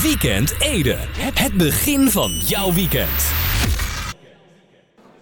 Weekend 0.00 0.60
Ede. 0.60 0.96
Het 1.34 1.52
begin 1.52 2.10
van 2.10 2.30
jouw 2.30 2.72
weekend. 2.72 3.32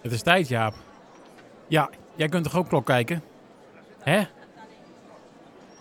Het 0.01 0.11
is 0.11 0.21
tijd, 0.21 0.47
Jaap. 0.47 0.73
Ja, 1.67 1.89
jij 2.15 2.27
kunt 2.27 2.43
toch 2.43 2.55
ook 2.55 2.67
klok 2.67 2.85
kijken? 2.85 3.23
Hè? 3.99 4.21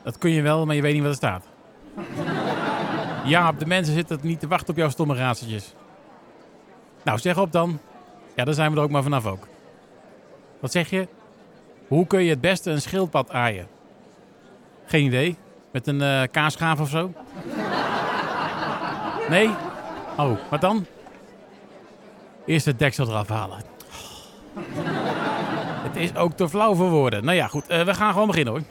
Dat 0.04 0.18
kun 0.18 0.30
je 0.30 0.42
wel, 0.42 0.66
maar 0.66 0.74
je 0.74 0.82
weet 0.82 0.92
niet 0.92 1.02
wat 1.02 1.10
er 1.10 1.16
staat. 1.16 1.44
Jaap, 3.24 3.58
de 3.58 3.66
mensen 3.66 3.94
zitten 3.94 4.18
niet 4.22 4.40
te 4.40 4.48
wachten 4.48 4.68
op 4.68 4.76
jouw 4.76 4.88
stomme 4.88 5.14
raadseltjes. 5.14 5.74
Nou, 7.04 7.18
zeg 7.18 7.38
op 7.38 7.52
dan. 7.52 7.80
Ja, 8.36 8.44
daar 8.44 8.54
zijn 8.54 8.70
we 8.70 8.76
er 8.76 8.82
ook 8.82 8.90
maar 8.90 9.02
vanaf 9.02 9.26
ook. 9.26 9.46
Wat 10.60 10.72
zeg 10.72 10.90
je? 10.90 11.08
Hoe 11.88 12.06
kun 12.06 12.22
je 12.22 12.30
het 12.30 12.40
beste 12.40 12.70
een 12.70 12.82
schildpad 12.82 13.30
aaien? 13.30 13.66
Geen 14.86 15.04
idee. 15.04 15.36
Met 15.72 15.86
een 15.86 16.00
uh, 16.00 16.22
kaasschaaf 16.30 16.80
of 16.80 16.88
zo? 16.88 17.12
Nee? 19.30 19.50
Oh, 20.16 20.38
wat 20.48 20.60
dan? 20.60 20.86
Eerst 22.46 22.66
het 22.66 22.78
deksel 22.78 23.08
eraf 23.08 23.28
halen. 23.28 23.58
Het 25.82 25.96
is 25.96 26.16
ook 26.16 26.32
te 26.32 26.48
flauw 26.48 26.74
voor 26.74 26.90
woorden. 26.90 27.24
Nou 27.24 27.36
ja, 27.36 27.46
goed. 27.46 27.70
Uh, 27.70 27.82
we 27.82 27.94
gaan 27.94 28.12
gewoon 28.12 28.26
beginnen 28.26 28.52
hoor. 28.52 28.62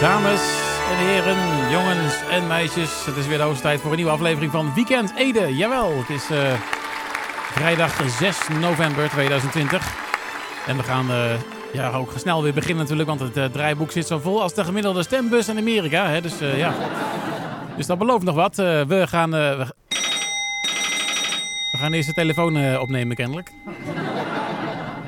Dames 0.00 0.40
en 0.90 0.96
heren, 0.96 1.70
jongens 1.70 2.14
en 2.30 2.46
meisjes, 2.46 3.06
het 3.06 3.16
is 3.16 3.26
weer 3.26 3.36
de 3.36 3.42
hoogste 3.42 3.62
tijd 3.62 3.80
voor 3.80 3.90
een 3.90 3.96
nieuwe 3.96 4.12
aflevering 4.12 4.52
van 4.52 4.74
Weekend 4.74 5.14
Ede. 5.16 5.56
Jawel, 5.56 5.98
het 5.98 6.08
is 6.08 6.30
uh, 6.30 6.52
vrijdag 7.52 8.00
6 8.18 8.38
november 8.60 9.08
2020. 9.08 9.94
En 10.66 10.76
we 10.76 10.82
gaan 10.82 11.10
uh, 11.10 11.24
ja, 11.72 11.90
ook 11.90 12.12
snel 12.16 12.42
weer 12.42 12.54
beginnen 12.54 12.78
natuurlijk, 12.78 13.08
want 13.08 13.20
het 13.20 13.36
uh, 13.36 13.44
draaiboek 13.44 13.90
zit 13.90 14.06
zo 14.06 14.18
vol 14.18 14.42
als 14.42 14.54
de 14.54 14.64
gemiddelde 14.64 15.02
stembus 15.02 15.48
in 15.48 15.58
Amerika. 15.58 16.06
Hè? 16.06 16.20
Dus 16.20 16.38
ja, 16.38 16.74
dus 17.76 17.86
dat 17.86 17.98
belooft 17.98 18.24
nog 18.24 18.34
wat. 18.34 18.56
we, 18.56 19.04
gaan, 19.08 19.30
we, 19.30 19.66
we, 21.72 21.78
gaan 21.78 21.92
eerst 21.92 22.08
de 22.08 22.14
telefoon 22.14 22.78
opnemen 22.78 23.16
kennelijk. 23.16 23.50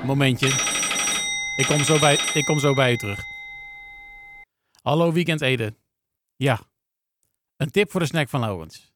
Momentje. 0.05 0.49
Ik 1.57 1.67
kom 1.67 1.85
zo 1.85 1.99
bij, 1.99 2.19
ik 2.35 2.45
kom 2.45 2.59
zo 2.59 2.75
bij 2.75 2.93
u 2.93 2.97
terug. 2.97 3.32
Hallo 4.83 5.13
Weekend 5.13 5.41
Ede. 5.41 5.75
Ja. 6.37 6.61
Een 7.57 7.71
tip 7.71 7.91
voor 7.91 8.01
de 8.01 8.07
snack 8.07 8.29
van 8.29 8.41
Lowens. 8.41 8.93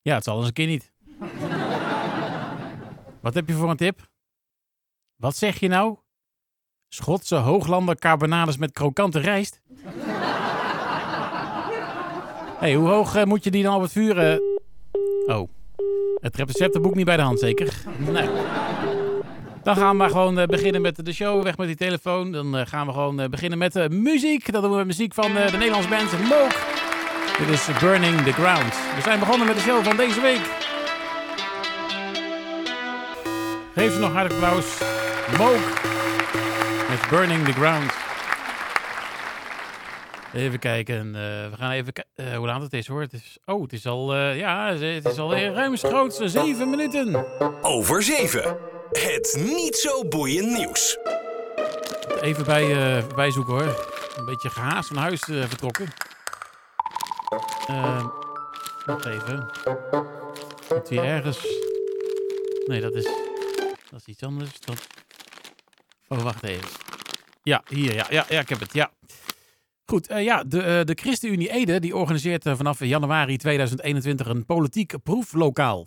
Ja, 0.00 0.14
het 0.14 0.24
zal 0.24 0.36
eens 0.36 0.46
een 0.46 0.52
keer 0.52 0.66
niet. 0.66 0.92
Wat 3.20 3.34
heb 3.34 3.48
je 3.48 3.54
voor 3.54 3.70
een 3.70 3.76
tip? 3.76 4.10
Wat 5.16 5.36
zeg 5.36 5.60
je 5.60 5.68
nou? 5.68 5.96
Schotse 6.88 7.36
hooglander 7.36 7.96
carbonades 7.96 8.56
met 8.56 8.72
krokante 8.72 9.18
rijst? 9.18 9.60
hey, 12.62 12.74
hoe 12.74 12.88
hoog 12.88 13.16
uh, 13.16 13.24
moet 13.24 13.44
je 13.44 13.50
die 13.50 13.62
dan 13.62 13.74
op 13.74 13.82
het 13.82 13.92
vuur? 13.92 14.32
Uh... 14.32 14.38
Oh, 15.36 15.48
het 16.20 16.36
receptenboek 16.36 16.94
niet 16.94 17.04
bij 17.04 17.16
de 17.16 17.22
hand 17.22 17.38
zeker? 17.38 17.82
Nee. 17.98 18.28
Dan 19.62 19.76
gaan 19.76 19.98
we 19.98 20.08
gewoon 20.08 20.38
uh, 20.38 20.44
beginnen 20.44 20.82
met 20.82 21.04
de 21.04 21.12
show. 21.12 21.42
Weg 21.42 21.56
met 21.56 21.66
die 21.66 21.76
telefoon. 21.76 22.32
Dan 22.32 22.56
uh, 22.56 22.62
gaan 22.64 22.86
we 22.86 22.92
gewoon 22.92 23.20
uh, 23.20 23.26
beginnen 23.26 23.58
met 23.58 23.72
de 23.72 23.90
muziek. 23.90 24.52
Dat 24.52 24.62
doen 24.62 24.70
we 24.70 24.76
met 24.76 24.86
muziek 24.86 25.14
van 25.14 25.34
de 25.34 25.48
Nederlandse 25.52 25.88
band 25.88 26.28
Mook. 26.28 26.52
Dit 27.38 27.48
is 27.48 27.68
Burning 27.80 28.20
the 28.20 28.32
Ground. 28.32 28.74
We 28.94 29.00
zijn 29.02 29.18
begonnen 29.18 29.46
met 29.46 29.56
de 29.56 29.62
show 29.62 29.84
van 29.84 29.96
deze 29.96 30.20
week. 30.20 30.40
Geef 33.74 33.92
ze 33.92 33.98
nog 33.98 34.12
hartelijk 34.12 34.44
applaus. 34.44 34.80
Mook 35.38 35.80
met 36.88 37.08
Burning 37.10 37.44
the 37.44 37.52
Ground. 37.52 37.92
Even 40.32 40.58
kijken. 40.58 41.12
we 41.12 41.56
gaan 41.58 41.70
even 41.70 41.92
kijken 41.92 42.36
hoe 42.36 42.46
laat 42.46 42.62
het 42.62 42.72
is 42.72 42.86
hoor. 42.86 43.00
Het 43.00 43.12
is, 43.12 43.38
oh, 43.44 43.62
het 43.62 43.72
is 43.72 43.86
al, 43.86 44.16
ja, 44.16 44.74
het 44.74 45.06
is 45.06 45.18
al 45.18 45.34
ruimschoots 45.34 46.18
zeven 46.18 46.70
minuten. 46.70 47.26
Over 47.62 48.02
zeven. 48.02 48.71
Het 48.92 49.36
niet 49.44 49.76
zo 49.76 50.08
boeiend 50.08 50.58
nieuws. 50.58 50.98
Even 52.20 52.44
bij, 52.44 52.96
uh, 52.98 53.06
bijzoeken 53.14 53.52
hoor. 53.52 53.86
Een 54.16 54.24
beetje 54.24 54.50
gehaast 54.50 54.88
van 54.88 54.96
huis 54.96 55.28
uh, 55.28 55.44
vertrokken. 55.44 55.88
Uh, 57.70 58.06
wacht 58.86 59.06
even. 59.06 59.50
Moet 60.68 60.88
hier 60.88 61.04
ergens... 61.04 61.46
Nee, 62.66 62.80
dat 62.80 62.94
is... 62.94 63.04
Dat 63.90 64.00
is 64.00 64.06
iets 64.06 64.22
anders. 64.22 64.50
Oh, 66.08 66.22
wacht 66.22 66.42
even. 66.42 66.68
Ja, 67.42 67.62
hier. 67.68 67.94
Ja, 67.94 68.06
ja, 68.10 68.24
ja 68.28 68.40
ik 68.40 68.48
heb 68.48 68.60
het. 68.60 68.72
Ja. 68.72 68.90
Goed, 69.86 70.10
uh, 70.10 70.24
ja, 70.24 70.44
de, 70.44 70.82
de 70.84 70.94
ChristenUnie 71.00 71.50
Ede 71.50 71.80
die 71.80 71.96
organiseert 71.96 72.42
vanaf 72.42 72.84
januari 72.84 73.36
2021 73.36 74.26
een 74.26 74.44
politiek 74.46 75.02
proeflokaal. 75.02 75.86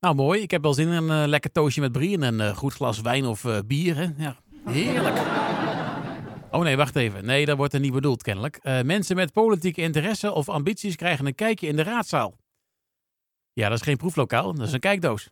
Nou, 0.00 0.14
mooi. 0.14 0.40
Ik 0.40 0.50
heb 0.50 0.62
wel 0.62 0.74
zin 0.74 0.88
in 0.88 0.92
een 0.92 1.22
uh, 1.22 1.28
lekker 1.28 1.52
toastje 1.52 1.80
met 1.80 1.92
brie 1.92 2.14
en 2.14 2.22
een 2.22 2.50
uh, 2.50 2.56
goed 2.56 2.72
glas 2.72 3.00
wijn 3.00 3.24
of 3.26 3.44
uh, 3.44 3.58
bier. 3.66 3.96
Hè? 3.96 4.06
Ja, 4.16 4.36
heerlijk. 4.64 5.18
Oh 6.50 6.62
nee, 6.62 6.76
wacht 6.76 6.96
even. 6.96 7.24
Nee, 7.24 7.46
dat 7.46 7.56
wordt 7.56 7.74
er 7.74 7.80
niet 7.80 7.92
bedoeld 7.92 8.22
kennelijk. 8.22 8.60
mensen 8.84 9.16
met 9.16 9.32
politieke 9.32 9.82
interesse 9.82 10.32
of 10.32 10.48
ambities 10.48 10.96
krijgen 10.96 11.26
een 11.26 11.34
kijkje 11.34 11.66
in 11.66 11.76
de 11.76 11.82
raadzaal. 11.82 12.34
Ja, 13.52 13.68
dat 13.68 13.78
is 13.78 13.84
geen 13.84 13.96
proeflokaal, 13.96 14.54
dat 14.54 14.66
is 14.66 14.72
een 14.72 14.80
kijkdoos. 14.80 15.28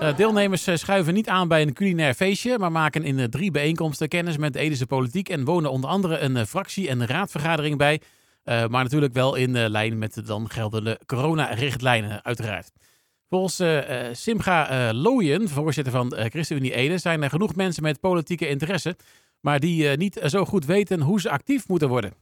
deelnemers 0.16 0.68
schuiven 0.74 1.14
niet 1.14 1.28
aan 1.28 1.48
bij 1.48 1.62
een 1.62 1.72
culinair 1.72 2.14
feestje, 2.14 2.58
maar 2.58 2.72
maken 2.72 3.04
in 3.04 3.30
drie 3.30 3.50
bijeenkomsten 3.50 4.08
kennis 4.08 4.36
met 4.36 4.52
de 4.52 4.58
Edese 4.58 4.86
politiek 4.86 5.28
en 5.28 5.44
wonen 5.44 5.70
onder 5.70 5.90
andere 5.90 6.18
een 6.18 6.46
fractie- 6.46 6.88
en 6.88 7.06
raadvergadering 7.06 7.76
bij 7.76 8.00
uh, 8.44 8.66
maar 8.66 8.82
natuurlijk 8.82 9.12
wel 9.12 9.34
in 9.34 9.54
uh, 9.54 9.68
lijn 9.68 9.98
met 9.98 10.14
de 10.14 10.22
dan 10.22 10.50
geldende 10.50 11.00
coronarichtlijnen, 11.06 12.24
uiteraard. 12.24 12.72
Volgens 13.28 13.60
uh, 13.60 14.08
Simga 14.12 14.92
Looyen, 14.92 15.48
voorzitter 15.48 15.92
van 15.92 16.12
ChristenUnie 16.16 16.74
Ede, 16.74 16.98
zijn 16.98 17.22
er 17.22 17.30
genoeg 17.30 17.54
mensen 17.54 17.82
met 17.82 18.00
politieke 18.00 18.48
interesse, 18.48 18.96
maar 19.40 19.60
die 19.60 19.96
niet 19.96 20.20
zo 20.24 20.44
goed 20.44 20.64
weten 20.64 21.00
hoe 21.00 21.20
ze 21.20 21.30
actief 21.30 21.68
moeten 21.68 21.88
worden. 21.88 22.12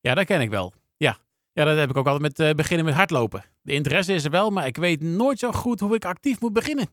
Ja, 0.00 0.14
dat 0.14 0.24
ken 0.26 0.40
ik 0.40 0.50
wel. 0.50 0.72
Ja, 0.96 1.18
ja 1.52 1.64
dat 1.64 1.76
heb 1.76 1.90
ik 1.90 1.96
ook 1.96 2.06
altijd 2.06 2.36
met 2.38 2.56
beginnen 2.56 2.86
met 2.86 2.94
hardlopen. 2.94 3.44
De 3.62 3.72
interesse 3.72 4.14
is 4.14 4.24
er 4.24 4.30
wel, 4.30 4.50
maar 4.50 4.66
ik 4.66 4.76
weet 4.76 5.00
nooit 5.00 5.38
zo 5.38 5.52
goed 5.52 5.80
hoe 5.80 5.94
ik 5.94 6.04
actief 6.04 6.40
moet 6.40 6.52
beginnen. 6.52 6.88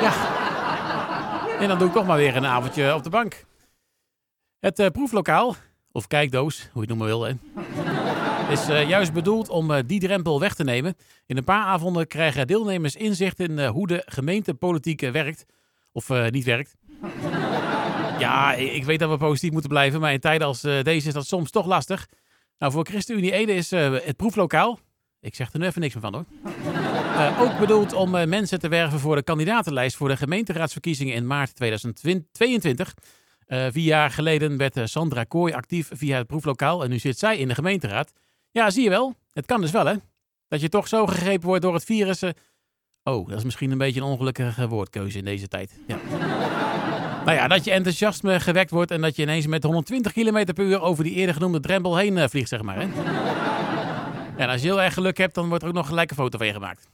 Ja. 0.00 0.40
En 1.58 1.68
dan 1.68 1.78
doe 1.78 1.88
ik 1.88 1.94
toch 1.94 2.06
maar 2.06 2.16
weer 2.16 2.36
een 2.36 2.46
avondje 2.46 2.94
op 2.94 3.02
de 3.02 3.10
bank. 3.10 3.44
Het 4.58 4.92
proeflokaal 4.92 5.56
of 5.92 6.06
kijkdoos, 6.06 6.58
hoe 6.60 6.68
je 6.72 6.80
het 6.80 6.88
noemen 6.88 7.06
wil, 7.06 7.22
hè, 7.22 7.32
is 8.52 8.68
uh, 8.68 8.88
juist 8.88 9.12
bedoeld 9.12 9.48
om 9.48 9.70
uh, 9.70 9.78
die 9.86 10.00
drempel 10.00 10.40
weg 10.40 10.54
te 10.54 10.64
nemen. 10.64 10.96
In 11.26 11.36
een 11.36 11.44
paar 11.44 11.64
avonden 11.64 12.06
krijgen 12.06 12.46
deelnemers 12.46 12.96
inzicht 12.96 13.40
in 13.40 13.58
uh, 13.58 13.70
hoe 13.70 13.86
de 13.86 14.02
gemeentepolitiek 14.06 15.00
werkt 15.00 15.46
of 15.92 16.08
niet 16.30 16.44
werkt. 16.44 16.76
ja, 18.18 18.54
ik 18.54 18.84
weet 18.84 18.98
dat 18.98 19.10
we 19.10 19.16
positief 19.16 19.50
moeten 19.50 19.70
blijven, 19.70 20.00
maar 20.00 20.12
in 20.12 20.20
tijden 20.20 20.46
als 20.46 20.60
deze 20.60 21.08
is 21.08 21.12
dat 21.12 21.26
soms 21.26 21.50
toch 21.50 21.66
lastig. 21.66 22.08
Nou, 22.58 22.72
voor 22.72 22.86
ChristenUnie 22.86 23.32
Ede 23.32 23.52
is 23.52 23.70
het 23.70 24.16
proeflokaal, 24.16 24.78
ik 25.20 25.34
zeg 25.34 25.52
er 25.52 25.58
nu 25.58 25.66
even 25.66 25.80
niks 25.80 25.94
meer 25.94 26.02
van 26.02 26.14
hoor, 26.14 26.24
ook 27.46 27.58
bedoeld 27.58 27.92
om 27.92 28.10
mensen 28.10 28.58
te 28.58 28.68
werven 28.68 28.98
voor 28.98 29.16
de 29.16 29.22
kandidatenlijst 29.22 29.96
voor 29.96 30.08
de 30.08 30.16
gemeenteraadsverkiezingen 30.16 31.14
in 31.14 31.26
maart 31.26 31.54
2022. 31.54 32.94
Uh, 33.52 33.66
vier 33.70 33.84
jaar 33.84 34.10
geleden 34.10 34.56
werd 34.56 34.76
eh, 34.76 34.84
Sandra 34.86 35.24
Kooi 35.24 35.52
actief 35.52 35.90
via 35.92 36.16
het 36.16 36.26
proeflokaal 36.26 36.82
en 36.84 36.90
nu 36.90 36.98
zit 36.98 37.18
zij 37.18 37.36
in 37.38 37.48
de 37.48 37.54
gemeenteraad. 37.54 38.12
Ja, 38.50 38.70
zie 38.70 38.82
je 38.82 38.88
wel. 38.88 39.14
Het 39.32 39.46
kan 39.46 39.60
dus 39.60 39.70
wel, 39.70 39.86
hè? 39.86 39.94
Dat 40.48 40.60
je 40.60 40.68
toch 40.68 40.88
zo 40.88 41.06
gegrepen 41.06 41.46
wordt 41.46 41.62
door 41.62 41.74
het 41.74 41.84
virus. 41.84 42.22
Uh... 42.22 42.30
Oh, 43.02 43.28
dat 43.28 43.38
is 43.38 43.44
misschien 43.44 43.70
een 43.70 43.78
beetje 43.78 44.00
een 44.00 44.06
ongelukkige 44.06 44.68
woordkeuze 44.68 45.18
in 45.18 45.24
deze 45.24 45.48
tijd. 45.48 45.80
Ja. 45.86 45.98
nou 47.24 47.36
ja, 47.36 47.48
dat 47.48 47.64
je 47.64 47.70
enthousiasme 47.70 48.40
gewekt 48.40 48.70
wordt 48.70 48.90
en 48.90 49.00
dat 49.00 49.16
je 49.16 49.22
ineens 49.22 49.46
met 49.46 49.62
120 49.62 50.12
km 50.12 50.52
per 50.54 50.64
uur 50.64 50.80
over 50.80 51.04
die 51.04 51.14
eerder 51.14 51.34
genoemde 51.34 51.60
drempel 51.60 51.96
heen 51.96 52.28
vliegt, 52.30 52.48
zeg 52.48 52.62
maar. 52.62 52.76
Hè? 52.76 52.88
en 54.36 54.48
als 54.48 54.62
je 54.62 54.66
heel 54.66 54.82
erg 54.82 54.94
geluk 54.94 55.16
hebt, 55.16 55.34
dan 55.34 55.48
wordt 55.48 55.62
er 55.62 55.68
ook 55.68 55.74
nog 55.74 55.86
gelijk 55.86 56.10
een 56.10 56.16
foto 56.16 56.38
van 56.38 56.46
je 56.46 56.52
gemaakt. 56.52 56.88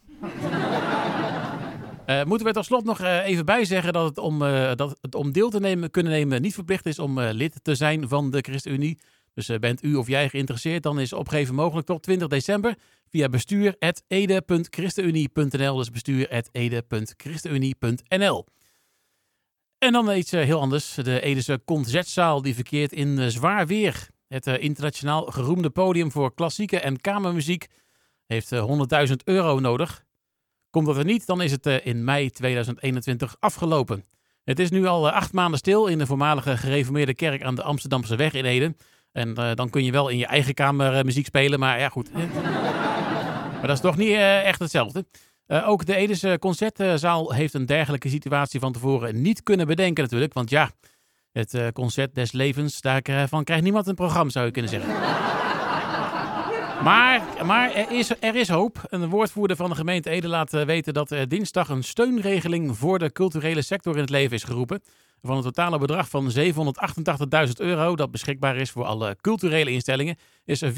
Uh, 2.11 2.25
moeten 2.25 2.47
we 2.47 2.53
tot 2.53 2.65
slot 2.65 2.85
nog 2.85 3.01
uh, 3.01 3.27
even 3.27 3.45
bijzeggen 3.45 3.93
dat 3.93 4.09
het, 4.09 4.19
om, 4.19 4.43
uh, 4.43 4.75
dat 4.75 4.99
het 5.01 5.15
om 5.15 5.33
deel 5.33 5.51
te 5.51 5.61
nemen, 5.61 5.91
kunnen 5.91 6.13
nemen 6.13 6.43
niet 6.43 6.55
verplicht 6.55 6.87
is 6.87 6.99
om 6.99 7.21
lid 7.21 7.61
te 7.63 7.75
zijn 7.75 8.09
van 8.09 8.31
de 8.31 8.41
ChristenUnie. 8.41 8.99
Dus 9.35 9.59
bent 9.59 9.85
u 9.85 9.95
of 9.95 10.07
jij 10.07 10.29
geïnteresseerd, 10.29 10.83
dan 10.83 11.01
is 11.01 11.13
opgeven 11.13 11.55
mogelijk 11.55 11.87
tot 11.87 12.03
20 12.03 12.29
december 12.29 12.75
via 13.09 13.29
bestuur.ede.christenunie.nl. 13.29 15.77
Dus 15.77 15.91
bestuur.ede.christenunie.nl. 15.91 18.47
En 19.79 19.93
dan 19.93 20.17
iets 20.17 20.31
heel 20.31 20.61
anders. 20.61 20.95
De 20.95 21.21
Edese 21.21 21.61
Concertzaal 21.65 22.43
die 22.43 22.55
verkeert 22.55 22.93
in 22.93 23.31
zwaar 23.31 23.67
weer. 23.67 24.09
Het 24.29 24.47
internationaal 24.47 25.25
geroemde 25.25 25.71
podium 25.71 26.13
voor 26.13 26.35
klassieke 26.35 26.81
en 26.81 27.01
kamermuziek 27.01 27.67
heeft 28.27 28.55
100.000 28.55 28.61
euro 29.25 29.61
nodig. 29.61 30.07
Komt 30.70 30.87
dat 30.87 30.97
er 30.97 31.05
niet, 31.05 31.26
dan 31.26 31.43
is 31.43 31.50
het 31.50 31.67
in 31.67 32.05
mei 32.05 32.31
2021 32.31 33.37
afgelopen. 33.41 34.05
Het 34.44 34.59
is 34.59 34.70
nu 34.70 34.87
al 34.87 35.11
acht 35.11 35.32
maanden 35.32 35.59
stil 35.59 35.87
in 35.87 35.99
de 35.99 36.06
voormalige 36.06 36.56
gereformeerde 36.56 37.15
kerk 37.15 37.43
aan 37.43 37.55
de 37.55 37.62
Amsterdamse 37.62 38.17
weg 38.17 38.32
in 38.32 38.44
Eden. 38.44 38.76
En 39.12 39.35
dan 39.55 39.70
kun 39.70 39.85
je 39.85 39.93
wel 39.93 40.09
in 40.09 40.19
je 40.19 40.26
eigen 40.26 40.55
kamer 40.55 41.05
muziek 41.05 41.26
spelen, 41.26 41.59
maar 41.59 41.81
ja 41.81 41.88
goed. 41.88 42.12
maar 42.12 43.61
dat 43.67 43.70
is 43.70 43.81
toch 43.81 43.97
niet 43.97 44.12
echt 44.43 44.59
hetzelfde. 44.59 45.05
Ook 45.47 45.85
de 45.85 45.97
Edese 45.97 46.37
Concertzaal 46.41 47.32
heeft 47.32 47.55
een 47.55 47.67
dergelijke 47.67 48.09
situatie 48.09 48.61
van 48.61 48.73
tevoren 48.73 49.23
niet 49.23 49.43
kunnen 49.43 49.67
bedenken 49.67 50.03
natuurlijk. 50.03 50.32
Want 50.32 50.50
ja, 50.50 50.71
het 51.32 51.59
concert 51.73 52.14
des 52.14 52.32
levens, 52.32 52.81
daarvan 52.81 53.44
krijgt 53.44 53.62
niemand 53.62 53.87
een 53.87 53.94
programma 53.94 54.31
zou 54.31 54.47
je 54.47 54.53
kunnen 54.53 54.71
zeggen. 54.71 55.28
Maar 56.83 57.29
maar 57.45 57.75
er, 57.75 57.91
is, 57.91 58.11
er 58.21 58.37
is 58.37 58.49
hoop. 58.49 58.87
Een 58.89 59.09
woordvoerder 59.09 59.57
van 59.57 59.71
de 59.71 59.77
gemeente 59.77 60.11
Ede 60.11 60.29
laat 60.29 60.55
uh, 60.55 60.65
weten 60.65 60.95
dat 60.95 61.11
er 61.11 61.29
dinsdag 61.29 61.69
een 61.69 61.85
steunregeling 61.85 62.77
voor 62.77 62.99
de 62.99 63.13
culturele 63.13 63.63
sector 63.63 63.95
in 63.95 64.01
het 64.01 64.11
leven 64.11 64.37
is 64.37 64.45
geroepen. 64.45 64.83
Van 65.23 65.37
een 65.37 65.43
totale 65.43 65.79
bedrag 65.79 66.09
van 66.09 66.31
788.000 67.47 67.53
euro 67.57 67.97
dat 67.97 68.11
beschikbaar 68.11 68.57
is 68.57 68.71
voor 68.71 68.85
alle 68.85 69.17
culturele 69.21 69.71
instellingen, 69.71 70.17
is 70.45 70.65
400.000 70.65 70.71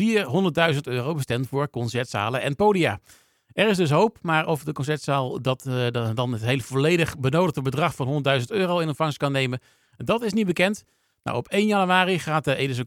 euro 0.82 1.14
bestemd 1.14 1.49
voor 1.49 1.70
concertzalen 1.70 2.43
en 2.43 2.56
podia. 2.56 3.00
Er 3.53 3.69
is 3.69 3.76
dus 3.76 3.91
hoop, 3.91 4.19
maar 4.23 4.46
of 4.46 4.64
de 4.64 4.73
concertzaal 4.73 5.43
dat, 5.43 5.64
uh, 5.69 5.87
dan 6.14 6.32
het 6.32 6.44
hele 6.44 6.62
volledig 6.62 7.19
benodigde 7.19 7.62
bedrag 7.62 7.94
van 7.94 8.25
100.000 8.41 8.44
euro 8.46 8.79
in 8.79 8.88
ontvangst 8.88 9.19
kan 9.19 9.32
nemen, 9.32 9.61
dat 9.96 10.23
is 10.23 10.32
niet 10.32 10.46
bekend. 10.46 10.85
Nou, 11.23 11.37
op 11.37 11.49
1 11.49 11.67
januari 11.67 12.19
gaat 12.19 12.44
de 12.44 12.56
Edese 12.56 12.85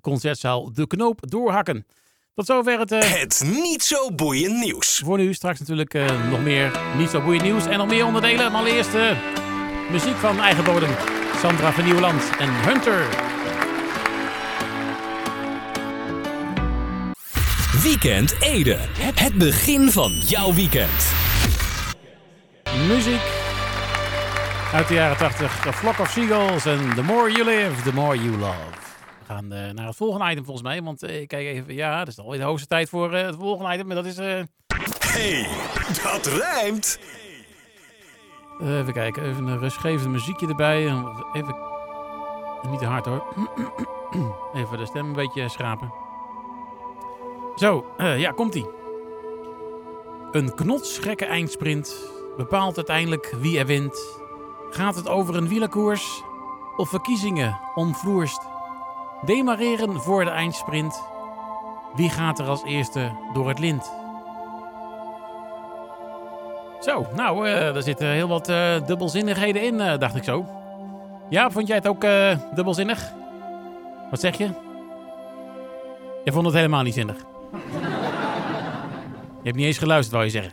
concertzaal 0.00 0.72
de 0.72 0.86
knoop 0.86 1.30
doorhakken. 1.30 1.86
Tot 2.34 2.46
zover 2.46 2.78
het... 2.78 2.92
Uh, 2.92 3.00
het 3.00 3.42
niet 3.44 3.82
zo 3.82 4.10
boeiend 4.10 4.56
nieuws. 4.56 5.02
Voor 5.04 5.18
nu 5.18 5.34
straks 5.34 5.58
natuurlijk 5.58 5.94
uh, 5.94 6.30
nog 6.30 6.42
meer 6.42 6.80
niet 6.96 7.10
zo 7.10 7.20
boeiend 7.20 7.44
nieuws 7.44 7.66
en 7.66 7.78
nog 7.78 7.88
meer 7.88 8.06
onderdelen. 8.06 8.52
Maar 8.52 8.60
allereerst 8.60 8.90
muziek 9.90 10.16
van 10.16 10.40
eigen 10.40 10.64
bodem. 10.64 10.90
Sandra 11.40 11.72
van 11.72 11.84
Nieuwland 11.84 12.22
en 12.38 12.48
Hunter. 12.50 13.06
Weekend 17.82 18.34
Ede. 18.40 18.76
Het 19.14 19.34
begin 19.34 19.90
van 19.90 20.12
jouw 20.12 20.54
weekend. 20.54 21.12
Muziek 22.88 23.20
uit 24.72 24.88
de 24.88 24.94
jaren 24.94 25.16
80. 25.16 25.66
A 25.66 25.72
Flock 25.72 25.98
of 25.98 26.10
Seagulls 26.10 26.64
en 26.64 26.94
The 26.94 27.02
More 27.02 27.32
You 27.32 27.44
Live, 27.44 27.82
The 27.82 27.94
More 27.94 28.16
You 28.16 28.36
Love. 28.36 28.89
Gaan 29.30 29.52
uh, 29.52 29.70
naar 29.70 29.86
het 29.86 29.96
volgende 29.96 30.30
item 30.30 30.44
volgens 30.44 30.66
mij. 30.66 30.82
Want 30.82 31.02
uh, 31.02 31.26
kijk 31.26 31.46
even, 31.46 31.74
ja, 31.74 31.98
het 31.98 32.08
is 32.08 32.18
alweer 32.18 32.38
de 32.38 32.44
hoogste 32.44 32.68
tijd 32.68 32.88
voor 32.88 33.14
uh, 33.14 33.22
het 33.22 33.36
volgende 33.36 33.74
item. 33.74 33.86
Maar 33.86 33.96
dat 33.96 34.06
is... 34.06 34.16
Hey, 34.16 35.48
dat 36.02 36.26
rijmt! 36.26 37.00
even 38.60 38.92
kijken, 38.92 39.24
even 39.24 39.46
een 39.46 39.58
rustgevend 39.58 40.10
muziekje 40.10 40.48
erbij. 40.48 40.82
Even... 41.32 41.56
Niet 42.70 42.78
te 42.78 42.84
hard 42.84 43.04
hoor. 43.06 43.24
even 44.60 44.78
de 44.78 44.86
stem 44.86 45.06
een 45.06 45.12
beetje 45.12 45.48
schrapen. 45.48 45.92
Zo, 47.56 47.86
ja, 47.96 48.30
komt-ie. 48.30 48.66
Een 50.32 50.54
knotsgekke 50.54 51.24
eindsprint 51.24 51.96
bepaalt 52.36 52.76
uiteindelijk 52.76 53.34
wie 53.38 53.58
er 53.58 53.66
wint. 53.66 54.20
Gaat 54.70 54.96
het 54.96 55.08
over 55.08 55.36
een 55.36 55.48
wielerkoers 55.48 56.22
of 56.76 56.88
verkiezingen 56.88 57.60
omvloerst? 57.74 58.58
Demareren 59.24 60.00
voor 60.00 60.24
de 60.24 60.30
eindsprint. 60.30 61.02
Wie 61.94 62.10
gaat 62.10 62.38
er 62.38 62.46
als 62.46 62.64
eerste 62.64 63.10
door 63.32 63.48
het 63.48 63.58
lint? 63.58 63.92
Zo, 66.80 67.06
nou, 67.16 67.46
uh, 67.46 67.76
er 67.76 67.82
zitten 67.82 68.06
heel 68.06 68.28
wat 68.28 68.48
uh, 68.48 68.86
dubbelzinnigheden 68.86 69.62
in, 69.62 69.74
uh, 69.74 69.98
dacht 69.98 70.16
ik 70.16 70.24
zo. 70.24 70.46
Ja, 71.28 71.50
vond 71.50 71.66
jij 71.66 71.76
het 71.76 71.86
ook 71.86 72.04
dubbelzinnig? 72.54 73.12
Wat 74.10 74.20
zeg 74.20 74.38
je? 74.38 74.48
Je 76.24 76.32
vond 76.32 76.46
het 76.46 76.54
helemaal 76.54 76.82
niet 76.82 76.94
zinnig. 76.94 77.16
Je 79.42 79.46
hebt 79.46 79.56
niet 79.56 79.66
eens 79.66 79.78
geluisterd, 79.78 80.12
wou 80.12 80.24
je 80.24 80.30
zeggen. 80.30 80.52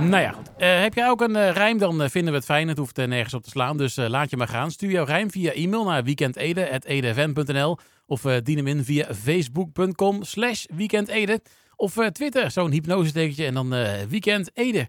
Nou 0.00 0.22
ja. 0.22 0.34
Uh, 0.58 0.80
heb 0.80 0.94
jij 0.94 1.08
ook 1.08 1.20
een 1.20 1.36
uh, 1.36 1.50
rijm, 1.50 1.78
dan 1.78 2.02
uh, 2.02 2.08
vinden 2.08 2.30
we 2.32 2.36
het 2.36 2.46
fijn. 2.46 2.68
Het 2.68 2.78
hoeft 2.78 2.96
nergens 2.96 3.34
op 3.34 3.42
te 3.42 3.50
slaan, 3.50 3.76
dus 3.76 3.96
laat 3.96 4.30
je 4.30 4.36
maar 4.36 4.48
gaan. 4.48 4.70
Stuur 4.70 4.90
jouw 4.90 5.04
rijm 5.04 5.30
via 5.30 5.52
e-mail 5.52 5.84
naar 5.84 6.04
weekendede.edfm.nl 6.04 7.78
of 8.06 8.22
dien 8.22 8.56
hem 8.56 8.66
in 8.66 8.84
via 8.84 9.14
facebook.com 9.14 10.22
slash 10.24 10.64
weekendede. 10.76 11.40
Of 11.76 11.94
Twitter, 12.12 12.50
zo'n 12.50 12.70
hypnosetekentje 12.70 13.46
en 13.46 13.54
dan 13.54 13.74
weekendede. 14.08 14.88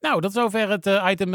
Nou, 0.00 0.20
dat 0.20 0.30
is 0.30 0.36
zover 0.36 0.70
het 0.70 0.90
item... 1.04 1.32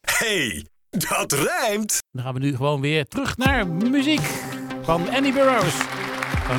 Hey, 0.00 0.66
dat 0.90 1.32
rijmt! 1.32 1.98
Dan 2.12 2.24
gaan 2.24 2.34
we 2.34 2.40
nu 2.40 2.56
gewoon 2.56 2.80
weer 2.80 3.04
terug 3.04 3.36
naar 3.36 3.68
muziek 3.68 4.22
van 4.82 5.10
Annie 5.10 5.32
Burroughs. 5.32 5.76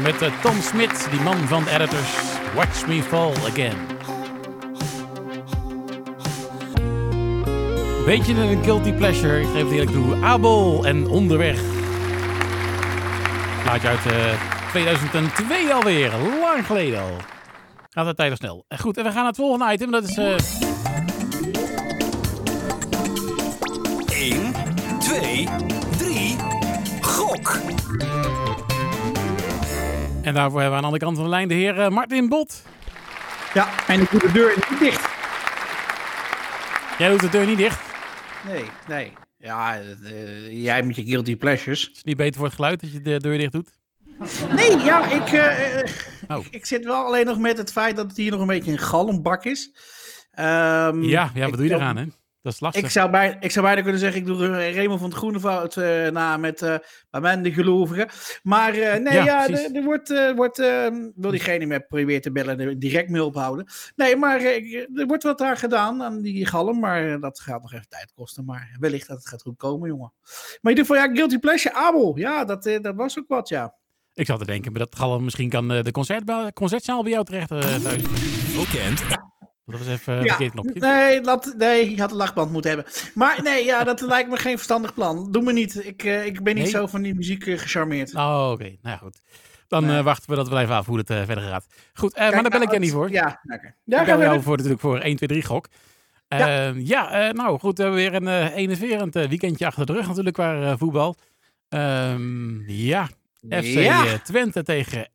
Met 0.02 0.42
Tom 0.42 0.62
Smit, 0.62 1.08
die 1.12 1.20
man 1.20 1.48
van 1.48 1.64
de 1.64 1.70
editors. 1.70 2.14
Watch 2.56 2.88
Me 2.88 3.04
Fall 3.04 3.34
Again. 3.34 3.91
Beetje 8.06 8.34
een 8.34 8.64
guilty 8.64 8.94
pleasure, 8.94 9.40
ik 9.40 9.48
geef 9.48 9.64
het 9.64 9.72
eerlijk 9.72 9.92
toe. 9.92 10.24
Abel 10.24 10.86
en 10.86 11.08
Onderweg. 11.08 11.62
Plaatje 13.64 13.88
uit 13.88 14.06
uh, 14.06 14.70
2002 14.70 15.74
alweer, 15.74 16.12
lang 16.42 16.66
geleden 16.66 17.02
al. 17.02 17.12
Gaat 17.90 18.06
de 18.06 18.14
tijd 18.14 18.32
al 18.32 18.38
snel. 18.38 18.66
Goed, 18.80 18.98
en 18.98 19.04
we 19.04 19.10
gaan 19.10 19.20
naar 19.20 19.28
het 19.28 19.36
volgende 19.36 19.74
item, 19.74 19.92
dat 19.92 20.04
is... 20.04 20.18
Uh... 20.18 20.36
1, 24.10 24.54
2, 25.00 25.48
3, 25.98 26.36
gok! 27.02 27.58
En 30.22 30.34
daarvoor 30.34 30.62
hebben 30.62 30.80
we 30.80 30.86
aan 30.86 30.92
de 30.92 30.98
andere 30.98 30.98
kant 30.98 31.16
van 31.16 31.24
de 31.24 31.30
lijn 31.30 31.48
de 31.48 31.54
heer 31.54 31.78
uh, 31.78 31.88
Martin 31.88 32.30
Bot. 32.30 32.62
Ja, 33.54 33.68
en 33.88 34.02
ik 34.02 34.12
doe 34.12 34.20
de 34.20 34.32
deur 34.32 34.54
niet 34.70 34.80
dicht. 34.80 35.10
Jij 36.98 37.10
doet 37.10 37.20
de 37.20 37.30
deur 37.30 37.46
niet 37.46 37.58
dicht? 37.58 37.91
Nee, 38.48 38.66
nee. 38.88 39.14
Ja, 39.38 39.82
uh, 39.82 40.64
jij 40.64 40.84
met 40.84 40.96
je 40.96 41.06
guilty 41.06 41.36
pleasures. 41.36 41.90
Is 41.90 41.98
het 41.98 42.06
niet 42.06 42.18
beter 42.18 42.36
voor 42.36 42.46
het 42.46 42.56
geluid 42.56 42.82
dat 42.82 42.92
je 42.92 43.02
de 43.02 43.20
deur 43.20 43.38
dicht 43.38 43.52
doet? 43.52 43.70
Nee, 44.56 44.78
ja, 44.78 45.12
ik, 45.12 45.32
uh, 45.32 46.38
oh. 46.38 46.46
ik, 46.50 46.66
zit 46.66 46.84
wel 46.84 47.06
alleen 47.06 47.26
nog 47.26 47.40
met 47.40 47.58
het 47.58 47.72
feit 47.72 47.96
dat 47.96 48.08
het 48.08 48.18
hier 48.18 48.32
nog 48.32 48.42
een 48.42 48.48
beetje 48.48 48.72
een 48.72 48.78
galmbak 48.78 49.46
is. 49.46 49.76
Um, 50.40 51.04
ja, 51.04 51.32
ja, 51.34 51.50
wat 51.50 51.58
doe 51.58 51.68
je 51.68 51.74
eraan, 51.74 51.98
hè? 51.98 52.06
Dat 52.42 52.54
is 52.54 52.60
lastig. 52.60 52.84
Ik 52.84 52.90
zou, 52.90 53.10
bij, 53.10 53.38
ik 53.40 53.52
zou 53.52 53.66
bijna 53.66 53.82
kunnen 53.82 54.00
zeggen, 54.00 54.20
ik 54.20 54.26
doe 54.26 54.72
Raymond 54.74 55.00
van 55.00 55.10
het 55.10 55.18
Groenevoud 55.18 55.76
uh, 55.76 56.08
na 56.08 56.38
met 56.38 56.62
uh, 56.62 56.76
bij 57.10 57.22
mij 57.22 57.42
de 57.42 57.54
gelovigen. 57.54 58.10
Maar 58.44 58.76
uh, 58.76 58.96
nee, 58.96 59.14
ja, 59.14 59.24
ja 59.24 59.50
er, 59.50 59.84
wordt, 59.84 60.34
wordt 60.36 60.58
wil 61.16 61.32
diegene 61.32 61.66
me 61.66 61.80
probeert 61.80 62.24
te 62.24 62.32
bellen, 62.32 62.80
direct 62.80 63.10
mee 63.10 63.24
ophouden. 63.24 63.68
Nee, 63.96 64.16
maar 64.16 64.42
er 64.42 65.06
wordt 65.08 65.24
wat 65.24 65.38
daar 65.38 65.58
gedaan 65.58 66.04
aan 66.04 66.22
die 66.22 66.46
galm, 66.46 66.80
maar 66.80 67.20
dat 67.20 67.40
gaat 67.40 67.62
nog 67.62 67.74
even 67.74 67.90
tijd 67.90 68.12
kosten. 68.14 68.46
Maar 68.46 68.76
wellicht 68.80 69.08
dat 69.08 69.18
het 69.18 69.28
gaat 69.28 69.42
goed 69.42 69.58
komen, 69.58 69.90
jongen. 69.90 70.14
Maar 70.62 70.72
in 70.72 70.78
ieder 70.78 70.86
geval, 70.86 71.04
ja, 71.04 71.16
Guilty 71.16 71.38
Pleasure, 71.38 71.76
Abel. 71.76 72.18
Ja, 72.18 72.46
dat, 72.46 72.64
dat 72.64 72.96
was 72.96 73.20
ook 73.20 73.28
wat, 73.28 73.50
ja. 73.50 73.76
Ik 74.14 74.26
zat 74.26 74.40
te 74.40 74.46
denken, 74.46 74.72
maar 74.72 74.82
dat 74.82 74.96
galm 74.96 75.24
misschien 75.24 75.50
kan 75.50 75.68
de 75.68 75.92
concert, 75.92 76.54
concertzaal 76.54 77.04
bij 77.04 77.12
jou 77.12 77.26
terecht 77.26 77.48
thuis. 77.48 78.02
Weekend. 78.56 79.30
Dat 79.72 79.80
was 79.80 79.90
even 79.90 80.18
een 80.18 80.24
ja, 80.24 80.36
knopje. 80.50 80.80
Nee, 80.80 81.22
dat, 81.22 81.54
nee, 81.58 81.90
je 81.90 82.02
had 82.02 82.12
een 82.12 82.18
lachband 82.18 82.52
moeten 82.52 82.72
hebben. 82.72 82.92
Maar 83.14 83.40
nee, 83.44 83.66
ja, 83.66 83.84
dat 83.84 84.02
lijkt 84.14 84.30
me 84.30 84.38
geen 84.38 84.56
verstandig 84.56 84.94
plan. 84.94 85.32
Doe 85.32 85.44
me 85.44 85.54
niet. 85.54 85.86
Ik, 85.86 86.04
uh, 86.04 86.26
ik 86.26 86.44
ben 86.44 86.56
niet 86.56 86.64
nee? 86.64 86.72
zo 86.72 86.88
van 86.88 87.02
die 87.02 87.16
muziek 87.16 87.46
uh, 87.46 87.60
gecharmeerd. 87.60 88.16
Oh, 88.16 88.50
oké. 88.52 88.52
Okay. 88.52 88.80
Nou 88.82 88.96
ja, 88.96 88.98
goed. 88.98 89.22
Dan 89.68 89.86
nee. 89.86 89.98
uh, 89.98 90.04
wachten 90.04 90.30
we 90.30 90.36
dat 90.36 90.50
we 90.50 90.58
even 90.58 90.76
af 90.76 90.86
hoe 90.86 90.98
het 90.98 91.08
verder 91.08 91.42
gaat. 91.42 91.66
Goed, 91.94 92.14
Kijk, 92.14 92.34
maar 92.34 92.42
daar 92.42 92.52
ben 92.52 92.62
ik 92.62 92.70
jij 92.70 92.80
niet 92.80 92.92
voor. 92.92 93.12
Ja, 93.12 93.40
lekker. 93.44 93.76
Ja, 93.84 94.00
ik 94.00 94.06
bel 94.06 94.20
jou 94.20 94.42
voor, 94.42 94.56
natuurlijk 94.56 94.82
voor 94.82 95.00
1, 95.00 95.16
2, 95.16 95.30
3 95.30 95.46
gok. 95.46 95.68
Ja, 96.28 96.74
ja 96.78 97.32
nou 97.32 97.60
goed, 97.60 97.78
we 97.78 97.84
hebben 97.84 98.02
weer 98.02 98.14
een 98.14 98.48
enerverend 98.48 99.14
weekendje 99.14 99.66
achter 99.66 99.86
de 99.86 99.94
rug 99.94 100.08
natuurlijk 100.08 100.36
qua 100.36 100.78
voetbal. 100.78 101.16
Um, 101.70 102.64
ja, 102.68 103.10
FC 103.50 103.64
ja. 103.64 104.18
Twente 104.18 104.64
tegen 104.64 105.08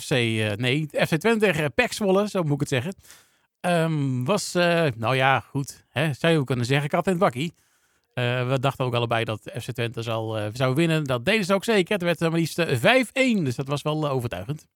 FC, 0.00 0.10
nee, 0.56 0.88
FC 0.90 1.14
Twente 1.14 1.38
tegen 1.38 1.74
PEC 1.74 1.92
Zwolle, 1.92 2.28
zo 2.28 2.42
moet 2.42 2.52
ik 2.52 2.60
het 2.60 2.68
zeggen. 2.68 2.94
Um, 3.66 4.24
was, 4.24 4.54
uh, 4.54 4.86
nou 4.96 5.16
ja, 5.16 5.40
goed. 5.40 5.84
Hè, 5.88 6.12
zou 6.12 6.32
je 6.32 6.38
ook 6.38 6.46
kunnen 6.46 6.66
zeggen, 6.66 6.88
kat 6.88 7.06
in 7.06 7.12
het 7.12 7.20
bakkie. 7.20 7.54
Uh, 8.14 8.48
we 8.48 8.60
dachten 8.60 8.84
ook 8.84 8.94
allebei 8.94 9.24
dat 9.24 9.50
FC 9.60 9.70
Twente 9.70 10.02
zal, 10.02 10.38
uh, 10.38 10.46
zou 10.52 10.74
winnen. 10.74 11.04
Dat 11.04 11.24
deden 11.24 11.44
ze 11.44 11.54
ook 11.54 11.64
zeker. 11.64 11.92
Het 11.92 12.02
werd 12.02 12.20
maar 12.20 12.30
liefst 12.30 12.60
5-1, 12.60 13.42
dus 13.42 13.54
dat 13.54 13.68
was 13.68 13.82
wel 13.82 14.08
overtuigend. 14.08 14.66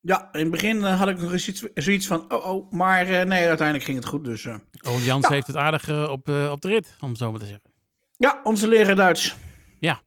Ja, 0.00 0.28
in 0.32 0.40
het 0.40 0.50
begin 0.50 0.82
had 0.82 1.08
ik 1.08 1.18
nog 1.18 1.40
zoiets, 1.40 1.64
zoiets 1.74 2.06
van, 2.06 2.32
oh 2.32 2.46
oh, 2.46 2.72
maar 2.72 3.04
nee, 3.06 3.48
uiteindelijk 3.48 3.84
ging 3.84 3.96
het 3.96 4.06
goed. 4.06 4.24
Dus, 4.24 4.46
oh, 4.46 5.04
Jans 5.04 5.28
ja. 5.28 5.34
heeft 5.34 5.46
het 5.46 5.56
aardig 5.56 6.08
op, 6.08 6.28
op 6.28 6.60
de 6.60 6.68
rit, 6.68 6.96
om 7.00 7.08
het 7.08 7.18
zo 7.18 7.30
maar 7.30 7.40
te 7.40 7.46
zeggen. 7.46 7.70
Ja, 8.16 8.40
onze 8.44 8.68
leraar 8.68 8.96
Duits. 8.96 9.36
Ja. 9.78 10.00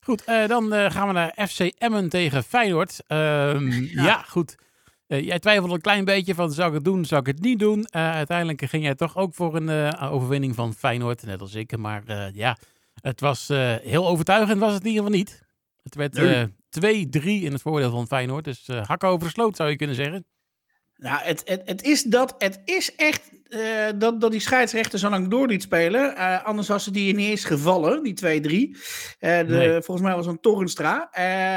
Goed, 0.00 0.24
dan 0.26 0.72
gaan 0.72 1.06
we 1.06 1.12
naar 1.12 1.48
FC 1.48 1.60
Emmen 1.60 2.08
tegen 2.08 2.42
Feyenoord. 2.44 3.00
Ehm, 3.06 3.70
ja. 3.70 4.04
ja. 4.04 4.24
goed. 4.28 4.56
Jij 5.18 5.38
twijfelde 5.38 5.74
een 5.74 5.80
klein 5.80 6.04
beetje 6.04 6.34
van 6.34 6.52
zou 6.52 6.68
ik 6.68 6.74
het 6.74 6.84
doen, 6.84 7.04
zou 7.04 7.20
ik 7.20 7.26
het 7.26 7.40
niet 7.40 7.58
doen. 7.58 7.92
uiteindelijk 7.92 8.64
ging 8.64 8.82
jij 8.82 8.94
toch 8.94 9.16
ook 9.16 9.34
voor 9.34 9.56
een 9.56 9.98
overwinning 9.98 10.54
van 10.54 10.74
Feyenoord, 10.74 11.22
net 11.22 11.40
als 11.40 11.54
ik. 11.54 11.76
Maar 11.76 12.02
ja, 12.34 12.56
het 13.00 13.20
was 13.20 13.48
heel 13.82 14.08
overtuigend, 14.08 14.60
was 14.60 14.72
het 14.72 14.84
in 14.84 14.88
ieder 14.88 15.04
geval 15.04 15.18
niet. 15.18 15.42
Het 15.82 15.94
werd 15.94 16.18
2-3 17.20 17.24
in 17.24 17.52
het 17.52 17.62
voordeel 17.62 17.90
van 17.90 18.06
Feyenoord. 18.06 18.44
Dus 18.44 18.66
hakken 18.66 19.08
over 19.08 19.26
de 19.26 19.32
sloot 19.32 19.56
zou 19.56 19.70
je 19.70 19.76
kunnen 19.76 19.96
zeggen. 19.96 20.26
Nou, 21.00 21.22
het, 21.22 21.42
het, 21.44 21.62
het, 21.64 21.82
is 21.82 22.02
dat, 22.02 22.34
het 22.38 22.60
is 22.64 22.94
echt 22.94 23.30
uh, 23.48 23.60
dat, 23.94 24.20
dat 24.20 24.30
die 24.30 24.40
scheidsrechter 24.40 24.98
zo 24.98 25.10
lang 25.10 25.28
door 25.28 25.46
liet 25.46 25.62
spelen. 25.62 26.14
Uh, 26.16 26.44
anders 26.44 26.68
was 26.68 26.84
het 26.84 26.94
die 26.94 27.12
ineens 27.12 27.44
gevallen, 27.44 28.02
die 28.02 28.14
2-3. 28.14 28.78
Uh, 29.20 29.40
nee. 29.40 29.82
Volgens 29.82 30.00
mij 30.00 30.14
was 30.14 30.26
het 30.26 30.34
een 30.34 30.40
Torrenstra. 30.40 31.08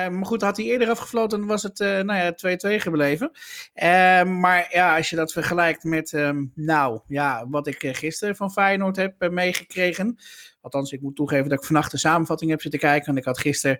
maar 0.09 0.25
goed, 0.25 0.41
had 0.41 0.57
hij 0.57 0.65
eerder 0.65 0.89
afgefloten, 0.89 1.39
dan 1.39 1.47
was 1.47 1.63
het 1.63 1.79
nou 1.79 2.13
ja, 2.13 2.33
2-2 2.77 2.81
gebleven. 2.81 3.31
maar 4.39 4.67
ja, 4.71 4.97
als 4.97 5.09
je 5.09 5.15
dat 5.15 5.31
vergelijkt 5.31 5.83
met, 5.83 6.11
um, 6.11 6.51
nou 6.55 6.99
ja, 7.07 7.45
wat 7.49 7.67
ik 7.67 7.89
gisteren 7.91 8.35
van 8.35 8.51
Feyenoord 8.51 8.95
heb 8.95 9.29
meegekregen. 9.31 10.17
Althans, 10.61 10.91
ik 10.91 11.01
moet 11.01 11.15
toegeven 11.15 11.49
dat 11.49 11.59
ik 11.59 11.65
vannacht 11.65 11.91
de 11.91 11.97
samenvatting 11.97 12.51
heb 12.51 12.61
zitten 12.61 12.79
kijken. 12.79 13.05
Want 13.05 13.17
ik 13.17 13.25
had 13.25 13.39
gisteren 13.39 13.79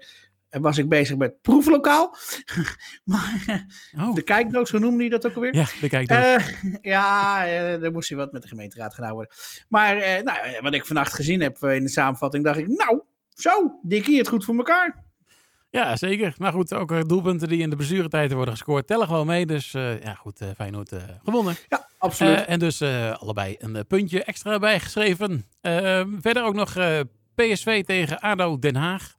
was 0.61 0.77
ik 0.77 0.89
bezig 0.89 1.17
met 1.17 1.41
proeflokaal. 1.41 2.15
maar, 3.03 3.65
oh. 3.97 4.15
De 4.15 4.21
kijkdoos, 4.21 4.71
noemde 4.71 4.99
hij 4.99 5.09
dat 5.09 5.25
ook 5.25 5.35
alweer? 5.35 5.55
Ja, 5.55 5.65
de 5.81 5.89
kijkdoos. 5.89 6.17
Uh, 6.19 6.75
ja, 6.81 7.77
uh, 7.79 7.89
moest 7.89 8.09
hij 8.09 8.17
wat 8.17 8.31
met 8.31 8.41
de 8.41 8.47
gemeenteraad 8.47 8.93
gedaan 8.93 9.13
worden. 9.13 9.35
Maar 9.67 9.97
uh, 9.97 10.03
nou, 10.03 10.37
wat 10.61 10.73
ik 10.73 10.85
vannacht 10.85 11.13
gezien 11.13 11.41
heb 11.41 11.57
in 11.57 11.83
de 11.83 11.89
samenvatting, 11.89 12.43
dacht 12.43 12.57
ik, 12.57 12.67
nou, 12.67 13.01
zo, 13.29 13.79
Dikkie, 13.81 14.17
het 14.17 14.27
goed 14.27 14.45
voor 14.45 14.55
elkaar. 14.55 15.03
Ja, 15.69 15.95
zeker. 15.95 16.33
Maar 16.37 16.51
goed, 16.51 16.73
ook 16.73 17.09
doelpunten 17.09 17.47
die 17.47 17.61
in 17.61 17.69
de 17.69 17.75
blessuretijd 17.75 18.31
worden 18.31 18.53
gescoord, 18.53 18.87
tellen 18.87 19.07
gewoon 19.07 19.27
mee. 19.27 19.45
Dus 19.45 19.71
ja, 19.71 20.13
goed, 20.13 20.39
Feyenoord 20.55 20.91
gewonnen. 21.23 21.55
Ja, 21.67 21.87
absoluut. 21.97 22.45
en 22.45 22.59
dus 22.59 22.81
allebei 23.19 23.55
een 23.59 23.85
puntje 23.87 24.23
extra 24.23 24.59
bijgeschreven. 24.59 25.45
verder 26.21 26.43
ook 26.43 26.55
nog 26.55 26.73
PSV 27.35 27.83
tegen 27.83 28.19
ADO 28.19 28.59
Den 28.59 28.75
Haag. 28.75 29.15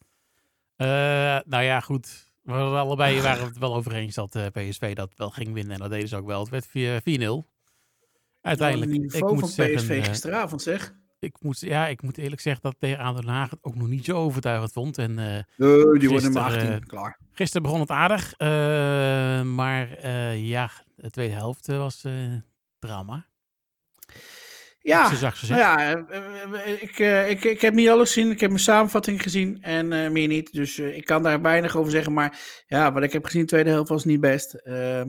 Uh, 0.77 1.24
nou 1.47 1.63
ja, 1.63 1.81
goed. 1.81 2.33
We 2.43 2.53
allebei 2.53 3.21
waren 3.21 3.45
het 3.45 3.59
wel 3.59 3.75
over 3.75 3.93
eens 3.93 4.15
dat 4.15 4.37
uh, 4.37 4.47
eh, 4.47 4.53
PSV 4.53 4.95
dat 4.95 5.13
wel 5.17 5.31
ging 5.31 5.53
winnen. 5.53 5.73
En 5.73 5.79
dat 5.79 5.91
deden 5.91 6.09
ze 6.09 6.17
ook 6.17 6.27
wel. 6.27 6.41
Het 6.41 6.49
werd 6.49 6.67
4-0. 6.67 6.73
Uiteindelijk. 8.41 8.91
Nou, 8.91 9.05
ik 9.05 9.31
moet 9.31 9.41
van 9.41 9.49
PSV 9.49 9.79
zeggen, 9.79 9.97
eh, 9.97 10.05
gisteravond 10.05 10.63
zeg. 10.63 10.95
Ik 11.19 11.37
moet, 11.41 11.61
ja, 11.61 11.87
ik 11.87 12.03
moet 12.03 12.19
eerlijk 12.19 12.41
zeggen 12.41 12.63
dat 12.63 12.77
tegen 12.79 12.99
aan 12.99 13.17
Den 13.17 13.29
Haag 13.29 13.51
het 13.51 13.59
ook 13.63 13.75
nog 13.75 13.89
niet 13.89 14.05
zo 14.05 14.17
overtuigend 14.17 14.73
vond. 14.73 14.99
En, 14.99 15.11
uh, 15.11 15.17
nee, 15.57 15.99
die 15.99 16.09
worden 16.09 16.33
maar 16.33 16.43
18, 16.43 16.87
klaar. 16.87 17.19
Gisteren 17.33 17.63
begon 17.63 17.81
het 17.81 17.91
aardig. 17.91 18.39
maar 19.45 20.09
ja, 20.37 20.71
de 20.97 21.11
tweede 21.11 21.35
helft 21.35 21.67
was 21.67 22.05
drama. 22.79 23.27
Ja, 24.85 25.11
nou 25.21 25.61
ja 25.61 25.79
eh, 25.79 25.93
eh, 25.93 26.53
eh, 26.53 26.83
ik, 26.83 26.99
ik, 27.31 27.45
ik 27.45 27.61
heb 27.61 27.75
niet 27.75 27.89
alles 27.89 28.13
gezien. 28.13 28.31
Ik 28.31 28.41
heb 28.41 28.51
mijn 28.51 28.63
samenvatting 28.63 29.23
gezien 29.23 29.63
en 29.63 29.93
uh, 29.93 30.11
meer 30.11 30.29
niet. 30.29 30.53
Dus 30.53 30.79
uh, 30.79 30.97
ik 30.97 31.05
kan 31.05 31.23
daar 31.23 31.43
weinig 31.43 31.77
over 31.77 31.91
zeggen. 31.91 32.13
Maar 32.13 32.39
ja, 32.67 32.93
wat 32.93 33.03
ik 33.03 33.13
heb 33.13 33.25
gezien, 33.25 33.41
de 33.41 33.47
tweede 33.47 33.71
helft 33.71 33.89
was 33.89 34.05
niet 34.05 34.21
best. 34.21 34.61
Uh, 34.65 35.03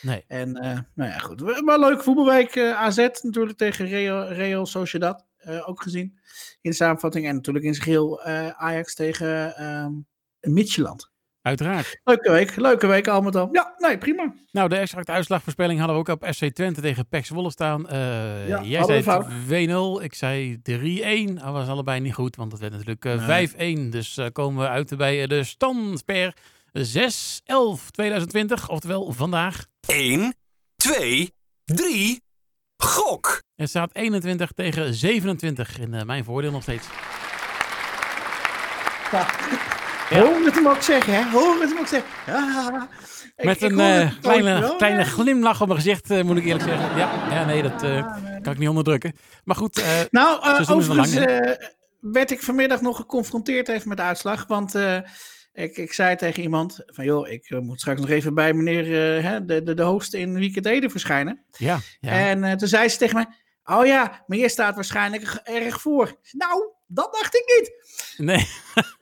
nee. 0.00 0.24
En 0.26 0.52
nou 0.94 1.10
ja, 1.10 1.18
goed. 1.18 1.62
Maar 1.62 1.78
leuk 1.78 2.02
voetbalweek. 2.02 2.58
AZ 2.58 3.08
natuurlijk 3.22 3.56
tegen 3.56 3.86
Real, 3.86 4.28
Real 4.28 4.66
Sociedad. 4.66 5.26
ook 5.64 5.82
gezien 5.82 6.18
in 6.60 6.70
de 6.70 6.76
samenvatting. 6.76 7.26
En 7.26 7.34
natuurlijk 7.34 7.64
in 7.64 7.74
zijn 7.74 7.84
geheel 7.84 8.22
Ajax 8.52 8.94
tegen 8.94 9.56
ehm, 9.56 9.92
Midtjylland. 10.40 11.12
Uiteraard. 11.46 12.00
Leuke 12.04 12.30
week, 12.30 12.56
leuke 12.56 12.86
week 12.86 13.08
al 13.08 13.20
met 13.20 13.36
al. 13.36 13.48
Ja, 13.52 13.74
nee, 13.78 13.98
prima. 13.98 14.34
Nou, 14.50 14.68
de 14.68 14.76
exacte 14.76 15.12
uitslagvoorspelling 15.12 15.78
hadden 15.78 15.96
we 15.96 16.02
ook 16.10 16.22
op 16.22 16.26
SC 16.30 16.44
Twente 16.44 16.80
tegen 16.80 17.08
PEC 17.08 17.26
Zwolle 17.26 17.50
staan. 17.50 17.86
Uh, 17.92 18.48
ja, 18.48 18.62
jij 18.62 19.02
zei 19.02 19.68
2-0, 20.00 20.02
ik 20.02 20.14
zei 20.14 20.60
3-1. 21.30 21.34
Dat 21.34 21.52
was 21.52 21.68
allebei 21.68 22.00
niet 22.00 22.14
goed, 22.14 22.36
want 22.36 22.52
het 22.52 22.60
werd 22.60 22.72
natuurlijk 22.72 23.04
uh, 23.04 23.26
nee. 23.26 23.76
5-1. 23.88 23.88
Dus 23.90 24.16
uh, 24.16 24.26
komen 24.32 24.62
we 24.62 24.68
uit 24.68 24.96
bij 24.96 25.26
de 25.26 25.44
stand 25.44 26.04
per 26.04 26.34
6-11-2020, 26.78 26.82
oftewel 28.66 29.12
vandaag. 29.12 29.66
1, 29.88 30.34
2, 30.76 31.34
3, 31.64 32.20
gok! 32.76 33.42
Het 33.54 33.68
staat 33.68 33.94
21 33.94 34.50
tegen 34.52 34.94
27 34.94 35.78
in 35.78 36.06
mijn 36.06 36.24
voordeel 36.24 36.50
nog 36.50 36.62
steeds. 36.62 36.86
Ja. 39.10 39.26
Ja. 40.10 40.20
Hoor 40.20 40.44
het 40.44 40.54
hem 40.54 40.68
ook 40.68 40.82
zeggen, 40.82 41.14
hè? 41.14 41.30
Hoor 41.30 41.60
het 41.60 41.68
hem 41.68 41.78
ook 41.78 41.86
zeggen. 41.86 42.10
Ja. 42.26 42.88
Met 43.36 43.62
een 43.62 43.78
uh, 43.78 44.12
kleine, 44.20 44.74
kleine 44.76 45.04
glimlach 45.04 45.60
op 45.60 45.66
mijn 45.66 45.80
gezicht, 45.80 46.10
uh, 46.10 46.22
moet 46.22 46.36
ik 46.36 46.44
eerlijk 46.44 46.64
zeggen. 46.64 46.98
Ja, 46.98 47.10
ja 47.30 47.44
nee, 47.44 47.62
dat 47.62 47.82
uh, 47.82 48.06
kan 48.42 48.52
ik 48.52 48.58
niet 48.58 48.68
onderdrukken. 48.68 49.16
Maar 49.44 49.56
goed, 49.56 49.84
nou, 50.10 50.40
overigens 50.68 51.14
werd 52.00 52.30
ik 52.30 52.42
vanmiddag 52.42 52.80
nog 52.80 52.96
geconfronteerd 52.96 53.68
even 53.68 53.88
met 53.88 53.96
de 53.96 54.02
uitslag. 54.02 54.46
Want 54.46 54.74
ik, 55.52 55.76
ik 55.76 55.92
zei 55.92 56.16
tegen 56.16 56.42
iemand 56.42 56.82
van, 56.86 57.04
joh, 57.04 57.28
ik 57.28 57.60
moet 57.60 57.80
straks 57.80 58.00
nog 58.00 58.10
even 58.10 58.34
bij 58.34 58.52
meneer 58.52 58.84
de, 59.46 59.62
de, 59.62 59.74
de 59.74 59.82
host 59.82 60.14
in 60.14 60.34
Weekend 60.34 60.66
Ede 60.66 60.90
verschijnen. 60.90 61.44
Ja, 61.50 61.78
ja. 62.00 62.10
En 62.10 62.56
toen 62.56 62.68
zei 62.68 62.88
ze 62.88 62.98
tegen 62.98 63.14
mij, 63.14 63.26
oh 63.76 63.86
ja, 63.86 64.24
maar 64.26 64.38
je 64.38 64.48
staat 64.48 64.74
waarschijnlijk 64.74 65.40
erg 65.44 65.80
voor. 65.80 66.16
Nou, 66.32 66.74
dat 66.86 67.12
dacht 67.12 67.34
ik 67.34 67.44
niet. 67.56 67.72
Nee, 68.26 68.46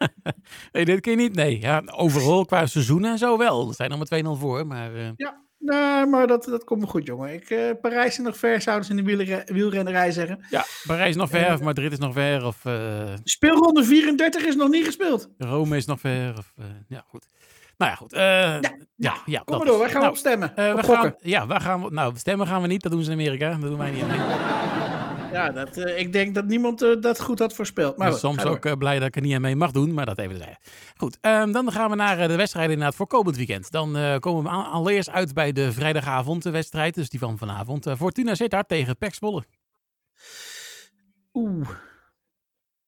nee 0.73 0.85
dit 0.85 1.01
keer 1.01 1.17
niet. 1.17 1.35
Nee, 1.35 1.61
ja, 1.61 1.83
overal 1.87 2.45
qua 2.45 2.67
seizoen 2.67 3.05
en 3.05 3.19
zo 3.19 3.39
wel. 3.39 3.69
Er 3.69 3.75
zijn 3.75 3.91
nog 3.91 4.11
maar 4.11 4.23
2-0 4.23 4.27
voor, 4.41 4.67
maar... 4.67 4.95
Uh... 4.95 5.09
Ja, 5.17 6.05
maar 6.05 6.27
dat, 6.27 6.45
dat 6.45 6.65
komt 6.65 6.81
me 6.81 6.87
goed, 6.87 7.07
jongen. 7.07 7.33
Ik, 7.33 7.51
uh, 7.51 7.71
Parijs 7.81 8.19
is 8.19 8.25
nog 8.25 8.37
ver, 8.37 8.61
zouden 8.63 8.87
ze 8.87 8.95
in 8.95 9.05
de 9.05 9.45
wielrennerij 9.47 10.13
zeggen. 10.13 10.47
Ja, 10.51 10.65
Parijs 10.87 11.09
is 11.09 11.17
nog 11.17 11.31
ver, 11.31 11.53
of 11.53 11.61
Madrid 11.61 11.93
is 11.93 11.99
nog 11.99 12.13
ver, 12.13 12.45
of... 12.47 12.65
Uh... 12.65 13.15
Speelronde 13.23 13.85
34 13.85 14.45
is 14.45 14.55
nog 14.57 14.69
niet 14.69 14.85
gespeeld. 14.85 15.29
Rome 15.39 15.77
is 15.77 15.87
nog 15.87 16.01
ver, 16.01 16.39
of... 16.39 16.53
ja, 16.89 17.05
goed. 17.09 17.27
Nou 17.77 17.91
ja, 17.91 17.97
goed. 17.97 18.13
ja, 18.13 18.61
ja, 18.97 19.17
ja, 19.27 19.43
kom 19.45 19.57
maar 19.57 19.67
door. 19.67 19.79
Wij 19.79 19.91
gaan 19.91 20.01
nou, 20.01 20.13
op 20.13 20.19
stemmen. 20.19 20.53
we 20.55 20.83
gaan, 20.83 21.15
ja, 21.19 21.47
waar 21.47 21.61
gaan 21.61 21.83
we, 21.83 21.91
nou, 21.91 22.17
stemmen 22.17 22.47
gaan 22.47 22.63
we 22.63 22.69
niet. 22.69 22.83
Dat 22.83 22.93
doen 22.93 23.03
ze 23.03 23.11
in 23.11 23.17
Amerika. 23.19 23.51
Dat 23.51 23.61
doen 23.61 23.79
wij 23.79 23.91
niet. 23.91 24.05
Ja, 25.35 25.51
dat, 25.51 25.77
uh, 25.77 25.99
ik 25.99 26.13
denk 26.13 26.35
dat 26.35 26.45
niemand 26.45 26.83
uh, 26.83 27.01
dat 27.01 27.21
goed 27.21 27.39
had 27.39 27.55
voorspeld. 27.55 27.97
Maar 27.97 28.13
soms 28.13 28.45
ook 28.45 28.65
uh, 28.65 28.73
blij 28.73 28.99
dat 28.99 29.09
ik 29.09 29.17
er 29.17 29.23
niet 29.23 29.35
aan 29.35 29.41
mee 29.41 29.57
mag 29.57 29.71
doen, 29.71 29.95
maar 29.95 30.07
dat 30.07 30.19
even 30.19 30.37
zeggen. 30.37 30.59
Goed, 30.97 31.19
um, 31.21 31.53
dan 31.53 31.73
gaan 31.73 31.91
we 31.91 31.97
naar 31.97 32.29
de 32.29 32.37
wedstrijden 32.37 32.73
inderdaad 32.73 32.97
voor 32.97 33.07
komend 33.07 33.37
weekend. 33.37 33.71
Dan 33.71 34.21
komen 34.21 34.43
we 34.43 34.49
allereerst 34.49 35.11
uit 35.11 35.35
bij 35.35 35.53
de 35.53 35.73
vrijdagavond 35.73 36.43
de 36.43 36.51
wedstrijd, 36.51 36.95
dus 36.95 37.09
die 37.09 37.21
van 37.21 37.39
vanavond. 37.39 37.87
Fortuna 37.97 38.35
Sittard 38.35 38.69
tegen 38.69 38.97
Pek 38.97 39.15
Zwolle. 39.15 39.45
Oeh. 41.33 41.69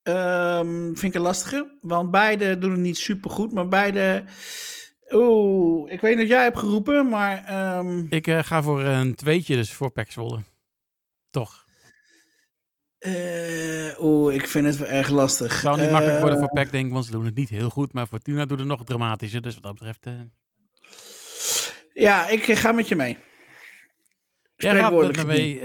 Um, 0.03 0.97
vind 0.97 1.03
ik 1.03 1.15
een 1.15 1.21
lastige, 1.21 1.79
want 1.81 2.11
beide 2.11 2.59
doen 2.59 2.71
het 2.71 2.81
niet 2.81 2.99
super 2.99 3.31
goed, 3.31 3.53
maar 3.53 3.69
beide... 3.69 4.25
Oeh, 5.11 5.93
ik 5.93 6.00
weet 6.00 6.19
dat 6.19 6.29
jij 6.29 6.43
hebt 6.43 6.59
geroepen, 6.59 7.09
maar... 7.09 7.76
Um... 7.79 8.07
Ik 8.11 8.31
ga 8.31 8.62
voor 8.62 8.83
een 8.83 9.15
tweetje, 9.15 9.57
dus 9.57 9.73
voor 9.73 9.91
Pek 9.91 10.12
Zwolle. 10.12 10.43
Toch. 11.31 11.66
Uh, 13.07 14.01
Oeh, 14.01 14.35
ik 14.35 14.47
vind 14.47 14.67
het 14.67 14.83
erg 14.83 15.09
lastig. 15.09 15.53
Het 15.53 15.61
zou 15.61 15.81
niet 15.81 15.91
makkelijk 15.91 16.21
worden 16.21 16.39
voor 16.39 16.49
eh, 16.49 16.55
Pack, 16.55 16.71
denk 16.73 16.87
ik, 16.87 16.93
want 16.93 17.05
ze 17.05 17.11
doen 17.11 17.25
het 17.25 17.35
niet 17.35 17.49
heel 17.49 17.71
goed. 17.71 17.93
Maar 17.93 18.07
Fortuna 18.07 18.45
doet 18.45 18.59
het 18.59 18.69
nog 18.69 18.85
dramatischer. 18.85 19.43
Dus 19.43 19.55
wat 19.55 19.63
dat 19.63 19.73
betreft... 19.73 20.07
Uh... 20.07 20.15
Ja, 21.93 22.29
ik 22.29 22.43
ga 22.43 22.73
met 22.73 22.89
je 22.89 22.97
mee. 22.97 23.19
Gaat 24.57 24.93
met 24.93 25.27
mee. 25.27 25.61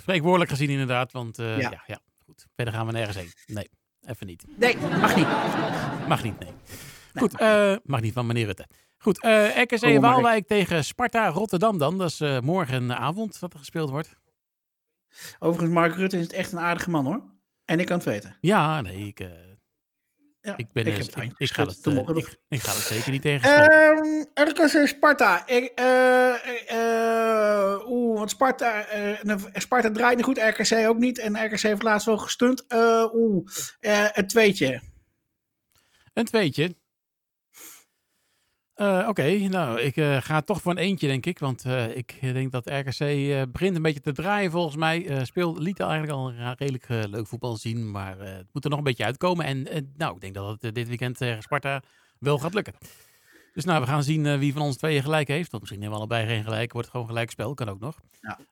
Spreekwoordelijk 0.00 0.50
gezien 0.50 0.70
inderdaad, 0.70 1.12
want 1.12 1.36
ja. 1.36 1.58
ja. 1.58 1.82
Ja, 1.86 1.98
goed. 2.24 2.46
Verder 2.56 2.74
gaan 2.74 2.86
we 2.86 2.92
nergens 2.92 3.16
heen. 3.16 3.32
Nee, 3.46 3.70
even 4.06 4.26
niet. 4.26 4.44
Nee, 4.56 4.76
mag 4.76 5.16
niet. 5.16 5.28
mag 6.08 6.22
niet, 6.22 6.38
nee. 6.38 6.52
Goed, 7.14 7.40
mag 7.84 8.00
niet 8.00 8.12
van 8.12 8.26
meneer 8.26 8.46
Rutte. 8.46 8.66
Goed, 8.98 9.18
RKC 9.56 10.00
Waalwijk 10.00 10.46
tegen 10.46 10.84
Sparta 10.84 11.28
Rotterdam 11.28 11.78
dan. 11.78 11.98
Dat 11.98 12.10
is 12.10 12.40
morgenavond 12.40 13.40
dat 13.40 13.52
er 13.52 13.58
gespeeld 13.58 13.90
wordt. 13.90 14.16
Overigens, 15.38 15.74
Mark 15.74 15.94
Rutte 15.94 16.18
is 16.18 16.28
echt 16.28 16.52
een 16.52 16.58
aardige 16.58 16.90
man 16.90 17.04
hoor. 17.04 17.22
En 17.64 17.80
ik 17.80 17.86
kan 17.86 17.96
het 17.96 18.06
weten. 18.06 18.36
Ja, 18.40 18.80
nee, 18.80 19.06
ik, 19.06 19.20
uh, 19.20 19.28
ja, 20.40 20.56
ik 20.56 20.72
ben 20.72 20.86
ik, 20.86 20.96
ik, 20.96 21.16
ik, 21.16 21.32
ik, 21.36 21.52
ga 21.52 21.66
het, 21.66 21.86
uh, 21.86 21.96
ik, 21.96 22.38
ik, 22.48 22.60
ga 22.60 22.72
het 22.72 22.80
zeker 22.80 23.10
niet 23.10 23.22
tegen. 23.22 23.72
Um, 23.72 24.26
RKC 24.34 24.86
Sparta. 24.86 25.46
Ik, 25.46 25.80
uh, 25.80 26.34
Oeh, 27.88 28.18
want 28.18 28.30
Sparta, 28.30 28.86
Sparta 29.52 29.90
draait 29.90 30.16
niet 30.16 30.24
goed, 30.24 30.38
RKC 30.38 30.88
ook 30.88 30.98
niet. 30.98 31.18
En 31.18 31.44
RKC 31.44 31.60
heeft 31.60 31.82
laatst 31.82 32.06
wel 32.06 32.18
gestunt. 32.18 32.64
Oeh, 33.12 33.48
een 34.12 34.26
tweetje. 34.26 34.80
Een 36.12 36.24
tweetje. 36.24 36.76
Oké, 39.08 39.30
nou, 39.48 39.80
ik 39.80 40.22
ga 40.24 40.40
toch 40.40 40.60
voor 40.60 40.72
een 40.72 40.78
eentje, 40.78 41.06
denk 41.06 41.26
ik. 41.26 41.38
Want 41.38 41.64
ik 41.94 42.18
denk 42.20 42.52
dat 42.52 42.66
RKC 42.66 42.98
begint 43.52 43.76
een 43.76 43.82
beetje 43.82 44.00
te 44.00 44.12
draaien, 44.12 44.50
volgens 44.50 44.76
mij. 44.76 45.24
speel 45.24 45.58
liet 45.58 45.80
eigenlijk 45.80 46.12
al 46.12 46.32
redelijk 46.32 46.86
leuk 46.88 47.26
voetbal 47.26 47.56
zien, 47.56 47.90
maar 47.90 48.18
het 48.18 48.46
moet 48.52 48.64
er 48.64 48.70
nog 48.70 48.78
een 48.78 48.84
beetje 48.84 49.04
uitkomen. 49.04 49.44
En 49.44 49.92
nou, 49.96 50.14
ik 50.14 50.20
denk 50.20 50.34
dat 50.34 50.62
het 50.62 50.74
dit 50.74 50.88
weekend 50.88 51.16
tegen 51.16 51.42
Sparta 51.42 51.82
wel 52.18 52.38
gaat 52.38 52.54
lukken. 52.54 52.74
Dus 53.52 53.64
nou, 53.64 53.80
we 53.80 53.86
gaan 53.86 54.02
zien 54.02 54.38
wie 54.38 54.52
van 54.52 54.62
ons 54.62 54.76
tweeën 54.76 55.02
gelijk 55.02 55.28
heeft. 55.28 55.52
Of 55.52 55.60
misschien 55.60 55.80
hebben 55.80 55.98
we 56.00 56.04
allebei 56.06 56.34
geen 56.34 56.44
gelijk. 56.44 56.72
Wordt 56.72 56.88
gewoon 56.88 57.06
gelijk 57.06 57.30
spel. 57.30 57.54
Kan 57.54 57.68
ook 57.68 57.80
nog. 57.80 58.00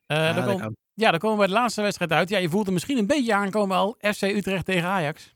Ja, 0.07 0.33
dan, 0.33 0.59
kom, 0.59 0.75
ja 0.93 1.11
dan 1.11 1.19
komen 1.19 1.37
we 1.37 1.45
bij 1.45 1.53
de 1.53 1.59
laatste 1.59 1.81
wedstrijd 1.81 2.11
uit. 2.11 2.29
Ja, 2.29 2.37
je 2.37 2.49
voelt 2.49 2.67
er 2.67 2.73
misschien 2.73 2.97
een 2.97 3.07
beetje 3.07 3.33
aankomen 3.33 3.77
al. 3.77 3.97
FC 3.99 4.21
Utrecht 4.21 4.65
tegen 4.65 4.89
Ajax. 4.89 5.35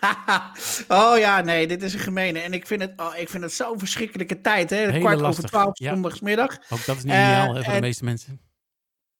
oh 0.88 1.18
ja, 1.18 1.40
nee, 1.40 1.66
dit 1.66 1.82
is 1.82 1.94
een 1.94 2.00
gemene. 2.00 2.38
En 2.38 2.52
ik 2.52 2.66
vind 2.66 2.80
het, 2.80 2.92
oh, 2.96 3.16
ik 3.16 3.28
vind 3.28 3.42
het 3.42 3.52
zo'n 3.52 3.78
verschrikkelijke 3.78 4.40
tijd. 4.40 4.70
Hè? 4.70 4.98
Kwart 4.98 5.22
over 5.22 5.44
twaalf 5.44 5.78
ja. 5.78 5.92
zondagsmiddag. 5.92 6.58
Ook 6.68 6.84
dat 6.84 6.96
is 6.96 7.04
niet 7.04 7.12
ideaal 7.12 7.56
uh, 7.56 7.64
voor 7.64 7.74
de 7.74 7.80
meeste 7.80 8.04
mensen. 8.04 8.40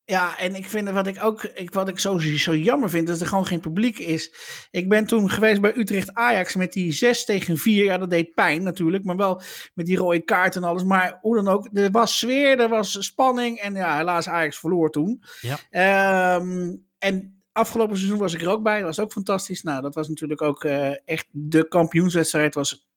Ja, 0.09 0.39
en 0.39 0.55
ik 0.55 0.67
vind 0.67 0.91
wat 0.91 1.07
ik 1.07 1.25
ook 1.25 1.43
ik, 1.45 1.73
wat 1.73 1.89
ik 1.89 1.99
zo, 1.99 2.19
zo 2.19 2.57
jammer 2.57 2.91
vind, 2.91 3.07
dat 3.07 3.21
er 3.21 3.27
gewoon 3.27 3.47
geen 3.47 3.61
publiek 3.61 3.99
is. 3.99 4.35
Ik 4.71 4.89
ben 4.89 5.07
toen 5.07 5.31
geweest 5.31 5.61
bij 5.61 5.77
Utrecht 5.77 6.15
Ajax 6.15 6.55
met 6.55 6.73
die 6.73 6.93
6 6.93 7.25
tegen 7.25 7.59
4. 7.59 7.85
Ja, 7.85 7.99
dat 7.99 8.11
deed 8.11 8.35
pijn 8.35 8.63
natuurlijk, 8.63 9.05
maar 9.05 9.17
wel 9.17 9.43
met 9.75 9.87
die 9.87 9.97
rode 9.97 10.25
kaart 10.25 10.57
en 10.57 10.65
alles. 10.65 10.83
Maar 10.83 11.19
hoe 11.21 11.37
dan 11.37 11.49
ook, 11.49 11.69
er 11.73 11.91
was 11.91 12.19
sfeer, 12.19 12.61
er 12.61 12.69
was 12.69 13.05
spanning. 13.05 13.59
En 13.59 13.75
ja, 13.75 13.97
helaas 13.97 14.29
Ajax 14.29 14.59
verloor 14.59 14.91
toen. 14.91 15.23
Ja. 15.41 16.37
Um, 16.37 16.85
en 16.99 17.36
afgelopen 17.57 17.97
seizoen 17.97 18.19
was 18.19 18.35
ik 18.35 18.41
er 18.41 18.51
ook 18.51 18.63
bij. 18.63 18.77
Dat 18.77 18.87
was 18.87 19.01
ook 19.01 19.13
fantastisch. 19.13 19.63
Nou, 19.63 19.83
dat 19.83 19.95
was 19.95 20.09
natuurlijk 20.09 20.43
ook 20.43 20.65
uh, 20.65 20.91
echt 21.05 21.27
de 21.31 21.69
kampioenswedstrijd. 21.69 22.55
was 22.55 22.89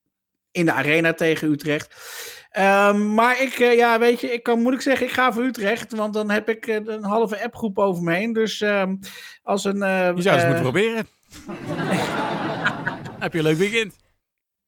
in 0.51 0.65
de 0.65 0.73
arena 0.73 1.13
tegen 1.13 1.51
Utrecht. 1.51 1.95
Um, 2.57 3.13
maar 3.13 3.41
ik, 3.41 3.59
uh, 3.59 3.75
ja, 3.75 3.99
weet 3.99 4.21
je, 4.21 4.33
ik 4.33 4.43
kan 4.43 4.59
moeilijk 4.59 4.83
zeggen, 4.83 5.05
ik 5.05 5.13
ga 5.13 5.33
voor 5.33 5.43
Utrecht, 5.43 5.95
want 5.95 6.13
dan 6.13 6.29
heb 6.29 6.49
ik 6.49 6.67
uh, 6.67 6.75
een 6.85 7.03
halve 7.03 7.43
appgroep 7.43 7.77
over 7.77 8.03
me 8.03 8.13
heen. 8.13 8.33
Dus 8.33 8.61
um, 8.61 8.99
als 9.43 9.63
een. 9.63 9.77
Je 10.15 10.21
zou 10.21 10.35
eens 10.35 10.45
moeten 10.45 10.61
proberen. 10.61 11.07
heb 13.19 13.33
je 13.33 13.37
een 13.37 13.43
leuk 13.43 13.57
weekend? 13.57 13.95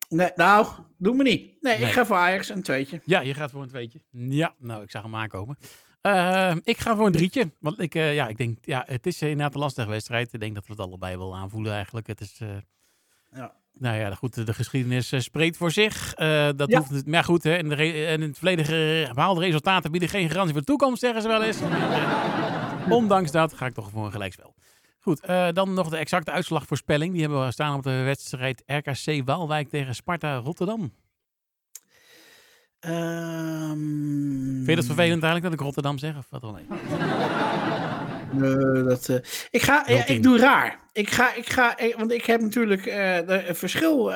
Nee, 0.10 0.32
nou, 0.36 0.68
doe 0.98 1.16
me 1.16 1.24
niet. 1.24 1.42
Nee, 1.62 1.78
nee, 1.78 1.88
ik 1.88 1.94
ga 1.94 2.06
voor 2.06 2.16
Ajax 2.16 2.50
een 2.50 2.62
tweetje. 2.62 3.02
Ja, 3.06 3.20
je 3.20 3.34
gaat 3.34 3.52
voor 3.52 3.62
een 3.62 3.70
tweetje. 3.70 4.02
Ja, 4.12 4.54
nou, 4.58 4.84
ik 4.84 4.92
zag 4.92 5.04
hem 5.04 5.16
aankomen. 5.16 5.58
Uh, 6.01 6.55
ik 6.63 6.77
ga 6.77 6.96
voor 6.96 7.05
een 7.05 7.12
drietje. 7.12 7.51
Want 7.60 7.79
ik, 7.79 7.96
uh, 7.96 8.13
ja, 8.13 8.27
ik 8.27 8.38
denk, 8.38 8.58
ja, 8.62 8.84
het 8.88 9.05
is 9.05 9.22
inderdaad 9.22 9.53
een 9.53 9.60
lastige 9.60 9.89
wedstrijd. 9.89 10.34
Ik 10.34 10.39
denk 10.39 10.55
dat 10.55 10.65
we 10.65 10.72
het 10.72 10.81
allebei 10.81 11.17
wel 11.17 11.36
aanvoelen 11.36 11.74
eigenlijk. 11.74 12.08
Het 12.08 12.22
is, 12.22 12.39
uh, 12.43 12.50
ja. 13.31 13.53
Nou 13.74 13.98
ja, 13.98 14.15
goed, 14.15 14.46
de 14.46 14.53
geschiedenis 14.53 15.13
spreekt 15.17 15.58
voor 15.58 15.72
zich. 15.72 16.13
dat 16.55 16.70
ja. 16.70 16.77
hoeft, 16.77 17.05
maar 17.05 17.24
goed, 17.24 17.43
hè, 17.43 17.58
in, 17.58 17.70
de 17.70 17.88
in 17.93 18.22
het 18.22 18.38
verleden 18.38 19.15
behaalde 19.15 19.41
resultaten 19.41 19.91
bieden 19.91 20.10
geen 20.10 20.29
garantie 20.29 20.51
voor 20.51 20.62
de 20.62 20.67
toekomst, 20.67 21.01
zeggen 21.01 21.22
ze 21.22 21.27
wel 21.27 21.43
eens. 21.43 21.62
Ondanks 23.00 23.31
dat 23.31 23.53
ga 23.53 23.65
ik 23.65 23.74
toch 23.74 23.89
voor 23.89 24.05
een 24.05 24.12
gelijkspel. 24.12 24.55
Goed, 25.00 25.25
dan 25.53 25.74
nog 25.74 25.89
de 25.89 25.98
exacte 25.98 26.31
uitslagvoorspelling. 26.31 27.12
Die 27.12 27.22
hebben 27.22 27.46
we 27.46 27.51
staan 27.51 27.75
op 27.75 27.84
de 27.84 28.01
wedstrijd 28.03 28.63
RKC 28.65 29.25
Waalwijk 29.25 29.70
tegen 29.70 29.96
Sparta 29.96 30.36
Rotterdam. 30.36 30.91
Um... 32.88 34.54
Vind 34.56 34.68
je 34.68 34.76
dat 34.76 34.86
vervelend 34.86 35.24
eigenlijk 35.24 35.44
dat 35.44 35.54
ik 35.54 35.60
Rotterdam 35.60 35.98
zeg? 35.98 36.18
Of 36.18 36.26
wat 36.30 36.42
dan? 36.42 36.54
Nee. 36.54 36.66
Uh, 38.36 38.88
dat, 38.88 39.10
uh, 39.10 39.18
ik, 39.50 39.62
ga, 39.62 39.84
ja, 39.88 40.06
ik 40.06 40.24
doe 40.24 40.38
raar. 40.38 40.80
Ik 40.92 41.10
ga, 41.10 41.34
ik 41.34 41.50
ga, 41.50 41.78
ik, 41.78 41.96
want 41.96 42.12
ik 42.12 42.26
heb 42.26 42.42
natuurlijk. 42.42 42.86
Uh, 42.86 43.16
het 43.28 43.58
verschil 43.58 44.12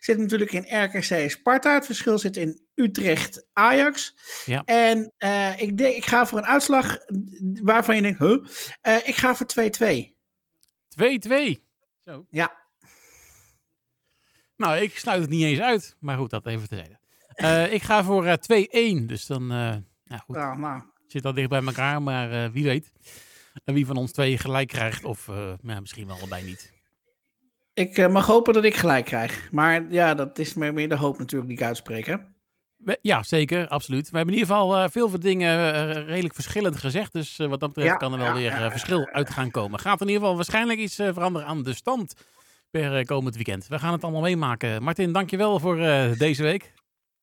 zit 0.00 0.18
natuurlijk 0.18 0.52
in 0.52 0.82
RKC 0.84 1.30
Sparta. 1.30 1.74
Het 1.74 1.86
verschil 1.86 2.18
zit 2.18 2.36
in 2.36 2.60
Utrecht 2.74 3.46
Ajax. 3.52 4.14
Ja. 4.44 4.62
En 4.64 5.12
ik, 5.56 5.78
denk, 5.78 5.96
ik 5.96 6.06
ga 6.06 6.26
voor 6.26 6.38
een 6.38 6.46
uitslag 6.46 6.98
waarvan 7.62 7.96
je 7.96 8.02
denkt: 8.02 8.18
huh? 8.18 8.44
ik 9.04 9.14
ga 9.14 9.34
voor 9.34 9.46
2-2. 9.46 10.14
2-2. 11.58 11.66
Zo. 12.04 12.26
Ja. 12.30 12.52
Nou, 14.56 14.76
ik 14.76 14.98
sluit 14.98 15.20
het 15.20 15.30
niet 15.30 15.44
eens 15.44 15.60
uit. 15.60 15.96
Maar 16.00 16.16
goed, 16.16 16.30
dat 16.30 16.46
even 16.46 16.68
te 16.68 16.76
zeggen. 16.76 17.00
Uh, 17.36 17.72
ik 17.72 17.82
ga 17.82 18.04
voor 18.04 18.24
uh, 18.24 18.32
2-1. 19.02 19.04
Dus 19.06 19.26
dan, 19.26 19.42
uh, 19.42 19.48
nou 20.04 20.20
goed. 20.24 20.36
Ja, 20.36 20.56
nou. 20.56 20.82
Zit 21.06 21.24
al 21.24 21.34
dicht 21.34 21.48
bij 21.48 21.62
elkaar, 21.64 22.02
maar 22.02 22.32
uh, 22.32 22.50
wie 22.50 22.64
weet. 22.64 22.92
En 23.64 23.74
wie 23.74 23.86
van 23.86 23.96
ons 23.96 24.12
twee 24.12 24.38
gelijk 24.38 24.68
krijgt, 24.68 25.04
of 25.04 25.26
nou, 25.60 25.80
misschien 25.80 26.06
wel 26.06 26.16
allebei 26.16 26.44
niet. 26.44 26.74
Ik 27.74 28.10
mag 28.10 28.26
hopen 28.26 28.54
dat 28.54 28.64
ik 28.64 28.76
gelijk 28.76 29.04
krijg. 29.04 29.48
Maar 29.52 29.86
ja, 29.90 30.14
dat 30.14 30.38
is 30.38 30.54
meer 30.54 30.88
de 30.88 30.96
hoop 30.96 31.18
natuurlijk 31.18 31.50
die 31.50 31.58
ik 31.58 31.64
uitspreek, 31.64 32.06
hè? 32.06 32.16
Ja, 33.00 33.22
zeker, 33.22 33.68
absoluut. 33.68 34.10
We 34.10 34.16
hebben 34.16 34.34
in 34.34 34.40
ieder 34.40 34.54
geval 34.54 34.88
veel 34.88 35.08
van 35.08 35.20
dingen 35.20 35.92
redelijk 36.04 36.34
verschillend 36.34 36.76
gezegd. 36.76 37.12
Dus 37.12 37.36
wat 37.36 37.60
dat 37.60 37.72
betreft 37.72 37.96
kan 37.96 38.12
er 38.12 38.18
wel 38.18 38.34
weer 38.34 38.70
verschil 38.70 39.06
uit 39.06 39.30
gaan 39.30 39.50
komen. 39.50 39.80
Gaat 39.80 40.00
in 40.00 40.06
ieder 40.06 40.20
geval 40.20 40.36
waarschijnlijk 40.36 40.78
iets 40.78 40.94
veranderen 40.94 41.48
aan 41.48 41.62
de 41.62 41.74
stand 41.74 42.14
per 42.70 43.04
komend 43.04 43.34
weekend. 43.34 43.66
We 43.66 43.78
gaan 43.78 43.92
het 43.92 44.02
allemaal 44.02 44.22
meemaken. 44.22 44.82
Martin, 44.82 45.12
dankjewel 45.12 45.60
voor 45.60 45.76
deze 46.18 46.42
week. 46.42 46.72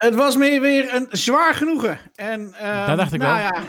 Het 0.03 0.15
was 0.15 0.35
me 0.35 0.59
weer 0.59 0.93
een 0.93 1.07
zwaar 1.09 1.53
genoegen. 1.53 1.99
En, 2.15 2.41
uh, 2.61 2.87
dat 2.87 2.97
dacht 2.97 3.13
ik 3.13 3.19
nou, 3.19 3.35
wel. 3.35 3.43
Ja. 3.43 3.63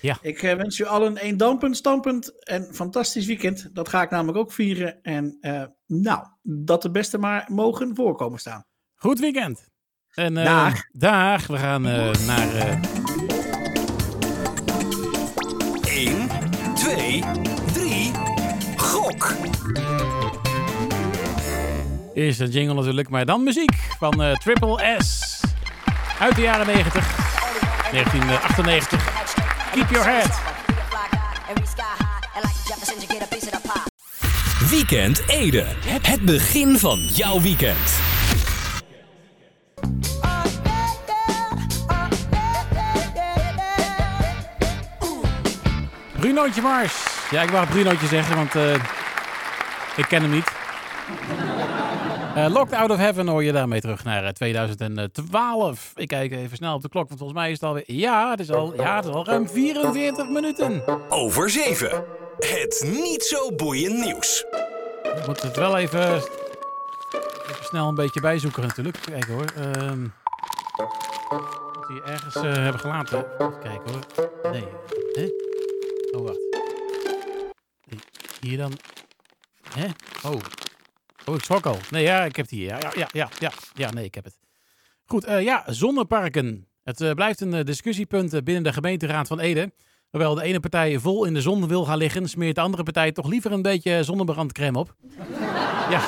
ja. 0.00 0.18
Ik 0.20 0.42
uh, 0.42 0.54
wens 0.54 0.78
u 0.78 0.84
allen 0.84 1.26
een 1.26 1.36
dampend, 1.36 1.76
stampend 1.76 2.44
en 2.44 2.68
fantastisch 2.72 3.26
weekend. 3.26 3.70
Dat 3.72 3.88
ga 3.88 4.02
ik 4.02 4.10
namelijk 4.10 4.38
ook 4.38 4.52
vieren. 4.52 5.02
En 5.02 5.38
uh, 5.40 5.62
nou, 5.86 6.26
dat 6.42 6.82
de 6.82 6.90
beste 6.90 7.18
maar 7.18 7.44
mogen 7.48 7.94
voorkomen 7.94 8.38
staan. 8.38 8.64
Goed 8.94 9.18
weekend. 9.18 9.68
En, 10.14 10.36
uh, 10.36 10.44
dag. 10.44 10.82
dag. 10.92 11.46
We 11.46 11.56
gaan 11.56 11.82
naar... 11.82 12.80
1, 15.84 16.28
2, 16.74 17.22
3, 17.72 18.12
gok 18.76 19.34
is 22.16 22.38
een 22.38 22.50
jingle 22.50 22.74
natuurlijk, 22.74 23.08
maar 23.08 23.24
dan 23.24 23.42
muziek 23.42 23.74
van 23.98 24.22
uh, 24.22 24.34
Triple 24.34 24.96
S. 24.98 25.40
Uit 26.18 26.34
de 26.34 26.42
jaren 26.42 26.66
90. 26.66 26.92
1998. 27.90 29.70
Keep 29.72 29.90
your 29.90 30.06
head. 30.06 30.40
Weekend 34.70 35.22
Ede. 35.28 35.64
Het 36.02 36.22
begin 36.22 36.78
van 36.78 36.98
jouw 36.98 37.40
weekend. 37.40 37.98
Brunootje 46.18 46.62
Mars. 46.62 46.94
Ja, 47.30 47.42
ik 47.42 47.50
wou 47.50 47.66
Brunootje 47.66 48.06
zeggen, 48.06 48.36
want 48.36 48.54
uh, 48.54 48.74
ik 49.96 50.04
ken 50.08 50.22
hem 50.22 50.30
niet. 50.30 50.44
Uh, 52.36 52.46
Locked 52.48 52.72
Out 52.72 52.90
of 52.90 52.96
Heaven 52.96 53.26
hoor 53.26 53.44
je 53.44 53.52
daarmee 53.52 53.80
terug 53.80 54.04
naar 54.04 54.32
2012. 54.32 55.92
Eh, 55.94 56.02
ik 56.02 56.08
kijk 56.08 56.32
even 56.32 56.56
snel 56.56 56.74
op 56.74 56.82
de 56.82 56.88
klok, 56.88 57.08
want 57.08 57.18
volgens 57.18 57.38
mij 57.38 57.50
is 57.50 57.60
het 57.60 57.68
alweer... 57.68 57.84
Ja, 57.86 58.30
het 58.30 58.40
is 58.40 58.50
al, 58.50 58.74
ja, 58.74 58.96
het 58.96 59.04
is 59.04 59.10
al 59.10 59.24
ruim 59.26 59.48
44 59.48 60.28
minuten. 60.28 60.82
Over 61.08 61.50
7. 61.50 62.04
Het 62.38 62.86
niet 62.86 63.22
zo 63.22 63.52
boeiend 63.52 64.04
nieuws. 64.04 64.44
Ik 65.02 65.26
moet 65.26 65.42
het 65.42 65.56
wel 65.56 65.76
even, 65.76 66.14
even 66.14 67.64
snel 67.64 67.88
een 67.88 67.94
beetje 67.94 68.20
bijzoeken 68.20 68.62
natuurlijk. 68.62 68.98
Kijk 69.00 69.24
hoor. 69.24 69.52
Um, 69.58 70.14
moet 71.72 71.88
die 71.88 72.02
ergens 72.02 72.36
uh, 72.36 72.42
hebben 72.42 72.80
gelaten. 72.80 73.26
Even 73.38 73.60
kijken 73.60 73.92
hoor. 73.92 74.52
Nee. 74.52 74.64
Hè? 75.12 75.28
Oh, 76.18 76.24
wacht. 76.24 76.38
Hier 78.40 78.58
dan. 78.58 78.72
Hè? 79.74 79.86
Oh. 80.28 80.40
Oh, 81.28 81.34
ik 81.34 81.44
schrok 81.44 81.66
al. 81.66 81.78
Nee, 81.90 82.02
ja, 82.02 82.24
ik 82.24 82.36
heb 82.36 82.46
het 82.46 82.54
hier. 82.54 82.66
Ja, 82.66 82.78
ja, 82.96 83.08
ja, 83.12 83.28
ja, 83.38 83.52
ja, 83.74 83.90
nee, 83.90 84.04
ik 84.04 84.14
heb 84.14 84.24
het. 84.24 84.38
Goed, 85.04 85.28
uh, 85.28 85.42
ja, 85.42 85.64
zonneparken. 85.66 86.68
Het 86.82 87.00
uh, 87.00 87.12
blijft 87.12 87.40
een 87.40 87.54
uh, 87.54 87.64
discussiepunt 87.64 88.44
binnen 88.44 88.62
de 88.62 88.72
gemeenteraad 88.72 89.26
van 89.26 89.40
Ede. 89.40 89.72
Hoewel 90.10 90.34
de 90.34 90.42
ene 90.42 90.60
partij 90.60 90.98
vol 90.98 91.24
in 91.24 91.34
de 91.34 91.40
zon 91.40 91.68
wil 91.68 91.84
gaan 91.84 91.98
liggen, 91.98 92.28
smeert 92.28 92.54
de 92.54 92.60
andere 92.60 92.82
partij 92.82 93.12
toch 93.12 93.28
liever 93.28 93.52
een 93.52 93.62
beetje 93.62 94.04
zonnebrandcrème 94.04 94.78
op. 94.78 94.94
ja. 95.94 96.00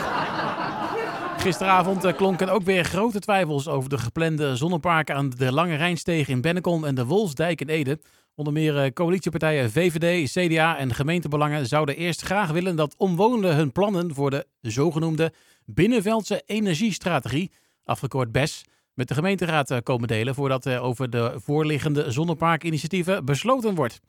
Gisteravond 1.38 2.14
klonken 2.16 2.48
ook 2.48 2.62
weer 2.62 2.85
grote 2.85 3.18
twijfels 3.18 3.68
over 3.68 3.90
de 3.90 3.98
geplande 3.98 4.57
zonneparken 4.57 5.14
aan 5.14 5.31
de 5.31 5.52
Lange 5.52 5.76
Rijnsteeg 5.76 6.28
in 6.28 6.40
Bennekom 6.40 6.85
en 6.85 6.94
de 6.94 7.04
Wolfsdijk 7.04 7.61
in 7.61 7.68
Ede. 7.68 7.98
Onder 8.38 8.53
meer 8.53 8.79
eh, 8.79 8.92
coalitiepartijen 8.92 9.70
VVD, 9.70 10.31
CDA 10.31 10.77
en 10.77 10.94
gemeentebelangen 10.94 11.66
zouden 11.66 11.96
eerst 11.96 12.20
graag 12.20 12.51
willen 12.51 12.77
dat 12.77 12.94
omwonenden 12.96 13.57
hun 13.57 13.72
plannen 13.72 14.14
voor 14.14 14.31
de 14.31 14.46
zogenoemde 14.61 15.33
Binnenveldse 15.64 16.42
Energiestrategie, 16.46 17.51
afgekort 17.85 18.33
BES, 18.33 18.64
met 18.94 19.09
de 19.09 19.14
gemeenteraad 19.14 19.70
eh, 19.70 19.79
komen 19.83 20.09
delen 20.09 20.35
voordat 20.35 20.64
er 20.64 20.81
over 20.81 21.11
de 21.11 21.33
voorliggende 21.44 22.11
zonneparkinitiatieven 22.11 23.24
besloten 23.24 23.74
wordt. 23.74 24.01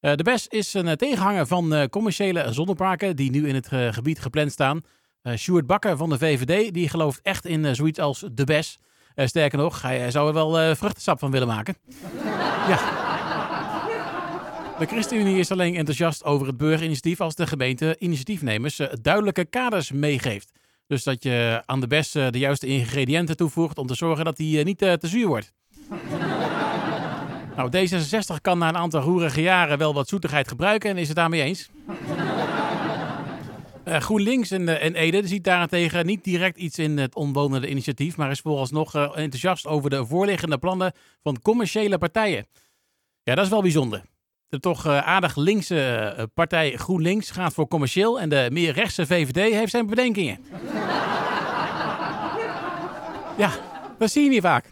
Eh, 0.00 0.14
de 0.14 0.22
BES 0.22 0.46
is 0.48 0.74
een 0.74 0.96
tegenhanger 0.96 1.46
van 1.46 1.88
commerciële 1.88 2.52
zonneparken 2.52 3.16
die 3.16 3.30
nu 3.30 3.48
in 3.48 3.54
het 3.54 3.68
gebied 3.94 4.20
gepland 4.20 4.52
staan. 4.52 4.82
Sjoerd 5.36 5.66
Bakker 5.66 5.96
van 5.96 6.08
de 6.08 6.18
VVD, 6.18 6.74
die 6.74 6.88
gelooft 6.88 7.20
echt 7.22 7.46
in 7.46 7.74
zoiets 7.74 7.98
als 7.98 8.24
de 8.32 8.44
best. 8.44 8.78
sterker 9.14 9.58
nog, 9.58 9.82
hij 9.82 10.10
zou 10.10 10.28
er 10.28 10.34
wel 10.34 10.74
vruchtensap 10.76 11.18
van 11.18 11.30
willen 11.30 11.48
maken. 11.48 11.76
ja. 12.68 13.05
De 14.78 14.86
ChristenUnie 14.86 15.38
is 15.38 15.50
alleen 15.50 15.76
enthousiast 15.76 16.24
over 16.24 16.46
het 16.46 16.56
burgerinitiatief 16.56 17.20
als 17.20 17.34
de 17.34 17.46
gemeente 17.46 17.96
initiatiefnemers 17.98 18.80
duidelijke 19.00 19.44
kaders 19.44 19.92
meegeeft. 19.92 20.52
Dus 20.86 21.04
dat 21.04 21.22
je 21.22 21.62
aan 21.66 21.80
de 21.80 21.86
best 21.86 22.12
de 22.12 22.38
juiste 22.38 22.66
ingrediënten 22.66 23.36
toevoegt 23.36 23.78
om 23.78 23.86
te 23.86 23.94
zorgen 23.94 24.24
dat 24.24 24.36
die 24.36 24.64
niet 24.64 24.78
te 24.78 24.98
zuur 25.00 25.26
wordt. 25.26 25.52
Nou, 27.56 27.70
D66 27.76 28.40
kan 28.40 28.58
na 28.58 28.68
een 28.68 28.76
aantal 28.76 29.00
roerige 29.00 29.42
jaren 29.42 29.78
wel 29.78 29.94
wat 29.94 30.08
zoetigheid 30.08 30.48
gebruiken 30.48 30.90
en 30.90 30.96
is 30.96 31.08
het 31.08 31.16
daarmee 31.16 31.42
eens. 31.42 31.68
GroenLinks 33.84 34.50
en, 34.50 34.62
uh, 34.62 35.00
Ede 35.00 35.26
ziet 35.26 35.44
daarentegen 35.44 36.06
niet 36.06 36.24
direct 36.24 36.56
iets 36.56 36.78
in 36.78 36.98
het 36.98 37.14
omwonende 37.14 37.68
initiatief, 37.68 38.16
maar 38.16 38.30
is 38.30 38.40
vooralsnog 38.40 38.94
uh, 38.96 39.02
enthousiast 39.02 39.66
over 39.66 39.90
de 39.90 40.06
voorliggende 40.06 40.58
plannen 40.58 40.92
van 41.22 41.40
commerciële 41.42 41.98
partijen. 41.98 42.46
Ja, 43.22 43.34
dat 43.34 43.44
is 43.44 43.50
wel 43.50 43.62
bijzonder. 43.62 44.02
De 44.48 44.60
toch 44.60 44.86
aardig 44.86 45.36
linkse 45.36 46.28
partij 46.34 46.76
GroenLinks 46.76 47.30
gaat 47.30 47.52
voor 47.52 47.68
commercieel 47.68 48.20
en 48.20 48.28
de 48.28 48.48
meer 48.52 48.72
rechtse 48.72 49.06
VVD 49.06 49.52
heeft 49.52 49.70
zijn 49.70 49.86
bedenkingen. 49.86 50.38
ja, 53.42 53.50
dat 53.98 54.10
zie 54.10 54.22
je 54.22 54.30
niet 54.30 54.42
vaak. 54.42 54.70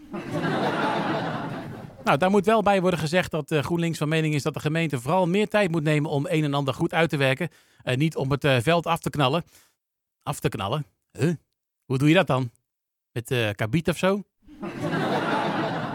Nou, 2.04 2.18
daar 2.18 2.30
moet 2.30 2.46
wel 2.46 2.62
bij 2.62 2.80
worden 2.80 2.98
gezegd 2.98 3.30
dat 3.30 3.54
GroenLinks 3.54 3.98
van 3.98 4.08
mening 4.08 4.34
is 4.34 4.42
dat 4.42 4.54
de 4.54 4.60
gemeente 4.60 5.00
vooral 5.00 5.26
meer 5.26 5.48
tijd 5.48 5.70
moet 5.70 5.82
nemen 5.82 6.10
om 6.10 6.26
een 6.28 6.44
en 6.44 6.54
ander 6.54 6.74
goed 6.74 6.92
uit 6.92 7.10
te 7.10 7.16
werken. 7.16 7.48
En 7.82 7.98
niet 7.98 8.16
om 8.16 8.30
het 8.30 8.62
veld 8.62 8.86
af 8.86 9.00
te 9.00 9.10
knallen. 9.10 9.44
Af 10.22 10.40
te 10.40 10.48
knallen? 10.48 10.86
Huh? 11.18 11.34
Hoe 11.84 11.98
doe 11.98 12.08
je 12.08 12.14
dat 12.14 12.26
dan? 12.26 12.50
Met 13.12 13.54
kabiet 13.56 13.88
of 13.88 13.98
zo? 13.98 14.22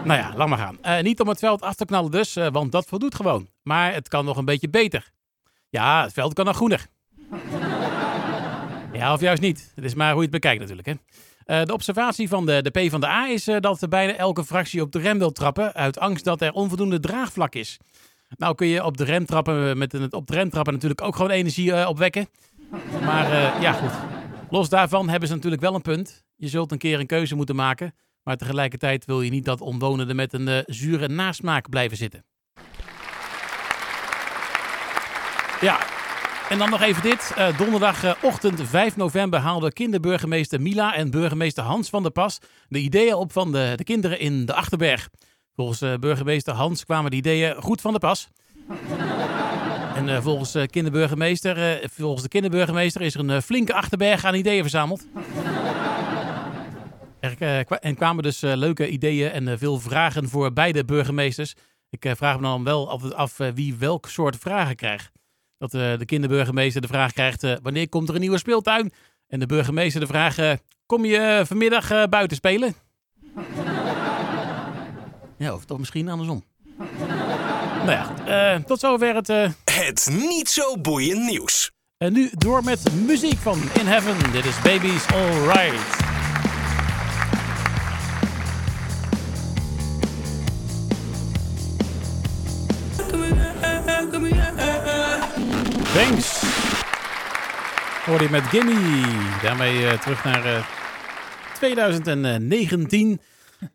Nou 0.04 0.20
ja, 0.20 0.32
laat 0.36 0.48
maar 0.48 0.58
gaan. 0.58 1.02
niet 1.04 1.20
om 1.20 1.28
het 1.28 1.38
veld 1.38 1.62
af 1.62 1.74
te 1.74 1.84
knallen 1.84 2.10
dus, 2.10 2.34
want 2.34 2.72
dat 2.72 2.86
voldoet 2.86 3.14
gewoon. 3.14 3.48
Maar 3.62 3.94
het 3.94 4.08
kan 4.08 4.24
nog 4.24 4.36
een 4.36 4.44
beetje 4.44 4.68
beter. 4.68 5.10
Ja, 5.68 6.02
het 6.02 6.12
veld 6.12 6.34
kan 6.34 6.44
nog 6.44 6.56
groener. 6.56 6.86
ja, 8.92 9.12
of 9.12 9.20
juist 9.20 9.42
niet. 9.42 9.72
Het 9.74 9.84
is 9.84 9.94
maar 9.94 10.08
hoe 10.08 10.16
je 10.16 10.22
het 10.22 10.30
bekijkt 10.30 10.60
natuurlijk, 10.60 10.88
hè. 10.88 10.94
Eh, 11.50 11.64
de 11.64 11.72
observatie 11.72 12.28
van 12.28 12.46
de, 12.46 12.62
de 12.62 12.70
PvdA 12.70 13.28
is 13.28 13.48
uh, 13.48 13.56
dat 13.60 13.88
bijna 13.88 14.16
elke 14.16 14.44
fractie 14.44 14.82
op 14.82 14.92
de 14.92 14.98
rem 14.98 15.18
wil 15.18 15.32
trappen 15.32 15.72
uit 15.74 15.98
angst 15.98 16.24
dat 16.24 16.40
er 16.40 16.52
onvoldoende 16.52 17.00
draagvlak 17.00 17.54
is. 17.54 17.78
Nou 18.28 18.54
kun 18.54 18.66
je 18.66 18.84
op 18.84 18.96
de 18.96 19.04
rem 19.04 19.26
trappen 19.26 19.78
met 19.78 19.92
het 19.92 20.12
op 20.12 20.26
de 20.26 20.34
rem 20.34 20.50
trappen 20.50 20.72
natuurlijk 20.72 21.02
ook 21.02 21.16
gewoon 21.16 21.30
energie 21.30 21.88
opwekken. 21.88 22.28
Maar 23.04 23.60
ja 23.60 23.72
goed, 23.72 23.90
los 24.50 24.68
daarvan 24.68 25.08
hebben 25.08 25.28
ze 25.28 25.34
natuurlijk 25.34 25.62
wel 25.62 25.74
een 25.74 25.82
punt. 25.82 26.24
Je 26.36 26.48
zult 26.48 26.72
een 26.72 26.78
keer 26.78 27.00
een 27.00 27.06
keuze 27.06 27.34
moeten 27.34 27.56
maken, 27.56 27.94
maar 28.22 28.36
tegelijkertijd 28.36 29.04
wil 29.04 29.22
je 29.22 29.30
niet 29.30 29.44
dat 29.44 29.60
omwonenden 29.60 30.16
met 30.16 30.32
een 30.32 30.62
zure 30.66 31.08
nasmaak 31.08 31.68
blijven 31.68 31.96
zitten. 31.96 32.24
Ja, 35.60 35.78
en 36.50 36.58
dan 36.58 36.70
nog 36.70 36.80
even 36.80 37.02
dit. 37.02 37.34
Uh, 37.38 37.58
donderdagochtend 37.58 38.60
5 38.64 38.96
november 38.96 39.40
haalden 39.40 39.72
kinderburgemeester 39.72 40.60
Mila 40.60 40.94
en 40.94 41.10
burgemeester 41.10 41.64
Hans 41.64 41.88
van 41.88 42.02
der 42.02 42.12
Pas 42.12 42.38
de 42.68 42.78
ideeën 42.78 43.14
op 43.14 43.32
van 43.32 43.52
de, 43.52 43.72
de 43.76 43.84
kinderen 43.84 44.18
in 44.18 44.44
de 44.46 44.54
Achterberg. 44.54 45.08
Volgens 45.54 45.82
uh, 45.82 45.94
burgemeester 45.94 46.54
Hans 46.54 46.84
kwamen 46.84 47.10
de 47.10 47.16
ideeën 47.16 47.54
goed 47.62 47.80
van 47.80 47.92
de 47.92 47.98
pas. 47.98 48.28
en 49.96 50.22
volgens, 50.22 50.56
kinderburgemeester, 50.66 51.80
volgens 51.92 52.22
de 52.22 52.28
kinderburgemeester 52.28 53.02
is 53.02 53.14
er 53.14 53.28
een 53.28 53.42
flinke 53.42 53.74
Achterberg 53.74 54.24
aan 54.24 54.34
ideeën 54.34 54.62
verzameld. 54.62 55.06
Er, 57.20 57.66
en 57.66 57.94
kwamen 57.94 58.22
dus 58.22 58.40
leuke 58.40 58.88
ideeën 58.88 59.30
en 59.30 59.58
veel 59.58 59.80
vragen 59.80 60.28
voor 60.28 60.52
beide 60.52 60.84
burgemeesters. 60.84 61.54
Ik 61.90 62.12
vraag 62.16 62.36
me 62.36 62.42
dan 62.42 62.64
wel 62.64 62.90
altijd 62.90 63.14
af 63.14 63.36
wie 63.36 63.74
welk 63.74 64.08
soort 64.08 64.36
vragen 64.36 64.76
krijgt. 64.76 65.10
Dat 65.60 65.74
uh, 65.74 65.98
de 65.98 66.04
kinderburgemeester 66.04 66.80
de 66.80 66.86
vraag 66.86 67.12
krijgt: 67.12 67.42
uh, 67.42 67.56
wanneer 67.62 67.88
komt 67.88 68.08
er 68.08 68.14
een 68.14 68.20
nieuwe 68.20 68.38
speeltuin? 68.38 68.92
En 69.28 69.40
de 69.40 69.46
burgemeester 69.46 70.00
de 70.00 70.06
vraag: 70.06 70.38
uh, 70.38 70.52
kom 70.86 71.04
je 71.04 71.42
vanmiddag 71.46 72.08
buiten 72.08 72.36
spelen? 72.36 72.74
ja, 75.36 75.54
of 75.54 75.64
toch 75.64 75.78
misschien 75.78 76.08
andersom. 76.08 76.44
nou 77.86 77.90
ja, 77.90 78.60
tot 78.66 78.80
zover 78.80 79.14
het. 79.14 79.26
Het 79.64 80.08
niet 80.10 80.48
zo 80.48 80.76
boeiend 80.76 81.30
nieuws. 81.30 81.70
En 81.98 82.12
nu 82.12 82.30
door 82.32 82.64
met 82.64 82.92
muziek 82.92 83.38
van 83.38 83.60
In 83.78 83.86
Heaven. 83.86 84.32
Dit 84.32 84.44
is 84.44 84.60
Baby's 84.62 85.06
Alright. 85.06 86.09
Thanks. 95.94 96.42
Hoor 98.04 98.22
je 98.22 98.28
met 98.30 98.42
Gimme. 98.42 99.02
Daarmee 99.42 99.80
uh, 99.80 99.92
terug 99.92 100.24
naar 100.24 100.46
uh, 100.46 100.64
2019. 101.52 103.20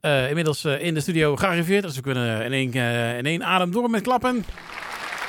Uh, 0.02 0.30
inmiddels 0.30 0.66
uh, 0.66 0.82
in 0.82 0.94
de 0.94 1.00
studio 1.00 1.36
gearriveerd. 1.36 1.84
Dus 1.84 1.96
we 1.96 2.02
kunnen 2.02 2.46
in 2.46 2.52
één, 2.52 2.74
in 3.18 3.26
één 3.26 3.44
adem 3.44 3.72
door 3.72 3.90
met 3.90 4.02
klappen. 4.02 4.46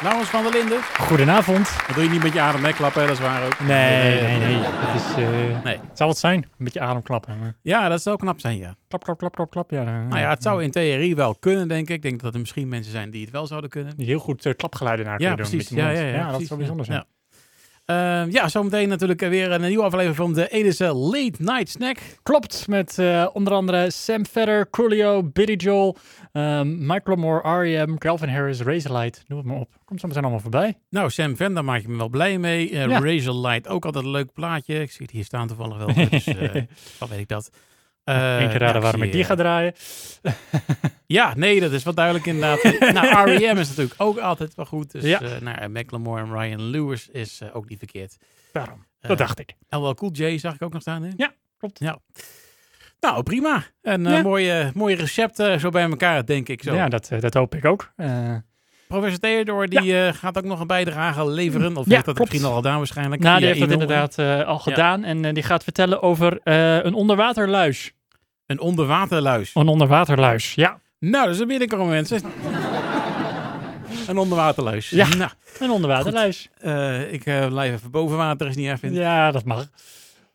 Laurens 0.03 0.29
van 0.29 0.43
der 0.43 0.53
Linden. 0.53 0.83
Goedenavond. 0.83 1.71
Dat 1.87 1.95
doe 1.95 2.05
je 2.05 2.11
niet 2.11 2.23
met 2.23 2.33
je 2.33 2.41
adem 2.41 2.73
klappen, 2.73 3.03
dat 3.03 3.11
is 3.11 3.21
waar 3.21 3.47
ook. 3.47 3.61
Nee, 3.61 4.21
nee, 4.23 4.39
nee. 4.39 4.61
Dat 4.61 4.95
is, 4.95 5.17
nee. 5.65 5.79
Het 5.89 5.97
zou 5.99 6.11
het 6.11 6.19
zijn, 6.19 6.49
met 6.57 6.73
je 6.73 6.81
adem 6.81 7.03
klappen. 7.03 7.39
Maar... 7.39 7.55
Ja, 7.63 7.89
dat 7.89 8.03
zou 8.03 8.17
knap 8.17 8.41
zijn, 8.41 8.57
ja. 8.59 8.75
Klap, 8.89 9.05
klap, 9.05 9.19
klap, 9.19 9.35
klap, 9.35 9.51
klap. 9.51 9.71
Ja, 9.71 9.83
nou 9.85 10.19
ja, 10.19 10.29
het 10.31 10.43
zou 10.43 10.63
in 10.63 10.71
theorie 10.71 11.17
wel 11.17 11.35
kunnen, 11.35 11.69
denk 11.69 11.89
ik. 11.89 11.95
Ik 11.95 12.03
denk 12.03 12.21
dat 12.21 12.35
er 12.35 12.41
misschien 12.41 12.69
mensen 12.69 12.93
zijn 12.93 13.11
die 13.11 13.23
het 13.23 13.31
wel 13.31 13.47
zouden 13.47 13.71
kunnen. 13.71 13.97
Die 13.97 14.07
heel 14.07 14.19
goed 14.19 14.55
klapgeluiden 14.57 15.07
naar 15.07 15.21
ja, 15.21 15.27
kunnen 15.27 15.51
precies. 15.51 15.69
doen. 15.69 15.79
Ja, 15.79 15.91
ja, 15.91 16.01
ja, 16.01 16.07
ja, 16.07 16.13
precies. 16.13 16.39
dat 16.39 16.47
zou 16.47 16.59
bijzonder 16.59 16.87
zijn. 16.87 16.99
Ja. 16.99 17.07
Uh, 17.91 18.31
ja, 18.31 18.49
zometeen 18.49 18.89
natuurlijk 18.89 19.21
weer 19.21 19.53
een 19.53 19.61
nieuwe 19.61 19.83
aflevering 19.83 20.17
van 20.17 20.33
de 20.33 20.49
Edische 20.49 20.93
Late 20.93 21.43
Night 21.43 21.69
Snack. 21.69 21.99
Klopt, 22.23 22.69
met 22.69 22.99
uh, 22.99 23.27
onder 23.33 23.53
andere 23.53 23.91
Sam 23.91 24.25
Fetter, 24.25 24.71
Coolio, 24.71 25.23
Billy 25.23 25.55
Joel, 25.55 25.97
um, 26.33 26.87
Michael 26.87 27.17
Moore, 27.17 27.49
R.E.M., 27.49 27.99
Calvin 27.99 28.29
Harris, 28.29 28.61
Razorlight. 28.61 29.25
Noem 29.27 29.39
het 29.39 29.49
maar 29.49 29.57
op. 29.57 29.75
Komt 29.85 30.01
zo 30.01 30.07
meteen 30.07 30.23
allemaal 30.23 30.41
voorbij. 30.41 30.79
Nou, 30.91 31.11
Sam 31.11 31.37
Vender 31.37 31.65
maak 31.65 31.81
je 31.81 31.89
me 31.89 31.97
wel 31.97 32.09
blij 32.09 32.39
mee. 32.39 32.71
Uh, 32.71 32.87
ja. 32.87 33.01
Razorlight, 33.01 33.69
ook 33.69 33.85
altijd 33.85 34.05
een 34.05 34.11
leuk 34.11 34.33
plaatje. 34.33 34.81
Ik 34.81 34.91
zie 34.91 35.07
het 35.07 35.15
hier 35.15 35.25
staan 35.25 35.47
toevallig 35.47 35.77
wel. 35.77 36.09
Dus 36.11 36.25
dan 36.99 37.09
weet 37.09 37.19
ik 37.19 37.29
dat. 37.29 37.51
Uh, 38.09 38.41
Eén 38.41 38.49
keer 38.49 38.59
raden 38.59 38.83
waarom 38.83 39.03
ik 39.03 39.13
die 39.13 39.25
ga 39.25 39.35
draaien. 39.35 39.75
ja, 41.07 41.33
nee, 41.37 41.61
dat 41.61 41.73
is 41.73 41.85
wel 41.85 41.95
duidelijk 41.95 42.27
inderdaad. 42.27 42.63
nou, 42.95 43.31
R.E.M. 43.31 43.57
is 43.57 43.69
natuurlijk 43.69 43.95
ook 43.97 44.19
altijd 44.19 44.55
wel 44.55 44.65
goed. 44.65 44.93
Dus 44.93 45.05
ja. 45.05 45.23
uh, 45.23 45.39
nou, 45.41 45.69
Macklemore 45.69 46.21
en 46.21 46.33
Ryan 46.33 46.63
Lewis 46.63 47.09
is 47.09 47.41
uh, 47.43 47.57
ook 47.57 47.69
niet 47.69 47.79
verkeerd. 47.79 48.17
Daarom, 48.53 48.87
dat 49.01 49.19
dacht 49.19 49.39
ik. 49.39 49.55
En 49.69 49.81
wel 49.81 49.95
Cool 49.95 50.13
J 50.13 50.39
zag 50.39 50.55
ik 50.55 50.63
ook 50.63 50.73
nog 50.73 50.83
staan. 50.83 51.03
Hè? 51.03 51.11
Ja, 51.17 51.33
klopt. 51.59 51.79
Ja. 51.79 51.99
Nou, 53.01 53.23
prima. 53.23 53.65
Een 53.83 54.05
ja. 54.05 54.23
mooie, 54.23 54.71
mooie 54.75 54.97
recept 54.97 55.37
zo 55.37 55.71
bij 55.71 55.83
elkaar, 55.83 56.27
denk 56.27 56.49
ik. 56.49 56.63
Zo. 56.63 56.75
Ja, 56.75 56.89
dat, 56.89 57.11
dat 57.21 57.35
hoop 57.35 57.55
ik 57.55 57.65
ook. 57.65 57.93
Professor 58.89 59.19
Theodor 59.19 59.69
die 59.69 59.83
ja. 59.83 60.07
uh, 60.07 60.15
gaat 60.15 60.39
ook 60.39 60.45
nog 60.45 60.61
een 60.61 60.67
bijdrage 60.67 61.31
leveren. 61.31 61.77
Of 61.77 61.85
ja, 61.87 61.93
heeft 61.93 62.05
dat 62.05 62.15
klopt. 62.15 62.31
misschien 62.31 62.51
al 62.51 62.57
gedaan 62.57 62.77
waarschijnlijk? 62.77 63.23
Nou, 63.23 63.39
die 63.39 63.47
heeft 63.47 63.61
dat 63.61 63.71
inderdaad 63.71 64.19
uh, 64.19 64.47
al 64.47 64.59
gedaan. 64.59 65.05
En 65.05 65.25
uh, 65.25 65.33
die 65.33 65.43
gaat 65.43 65.65
vertellen 65.65 66.03
over 66.03 66.41
een 66.87 66.95
onderwaterluis. 66.95 67.95
Een 68.47 68.61
onderwaterluis? 68.61 69.51
Een 69.55 69.69
onderwaterluis, 69.69 70.55
ja. 70.55 70.81
Nou, 70.99 71.25
dat 71.25 71.35
is 71.35 71.41
een 71.41 71.49
binnenkomen 71.49 71.89
mensen. 71.89 72.21
een 74.09 74.19
onderwaterluis. 74.19 74.91
Ja, 74.91 75.09
nou, 75.09 75.31
een 75.59 75.71
onderwaterluis. 75.71 76.49
ik 77.11 77.23
blijf 77.49 77.75
even 77.75 77.91
boven 77.91 78.17
water, 78.17 78.47
is 78.47 78.57
niet 78.57 78.67
erg 78.67 78.79
vind. 78.79 78.97
Ja, 78.97 79.31
dat 79.31 79.45
mag. 79.45 79.69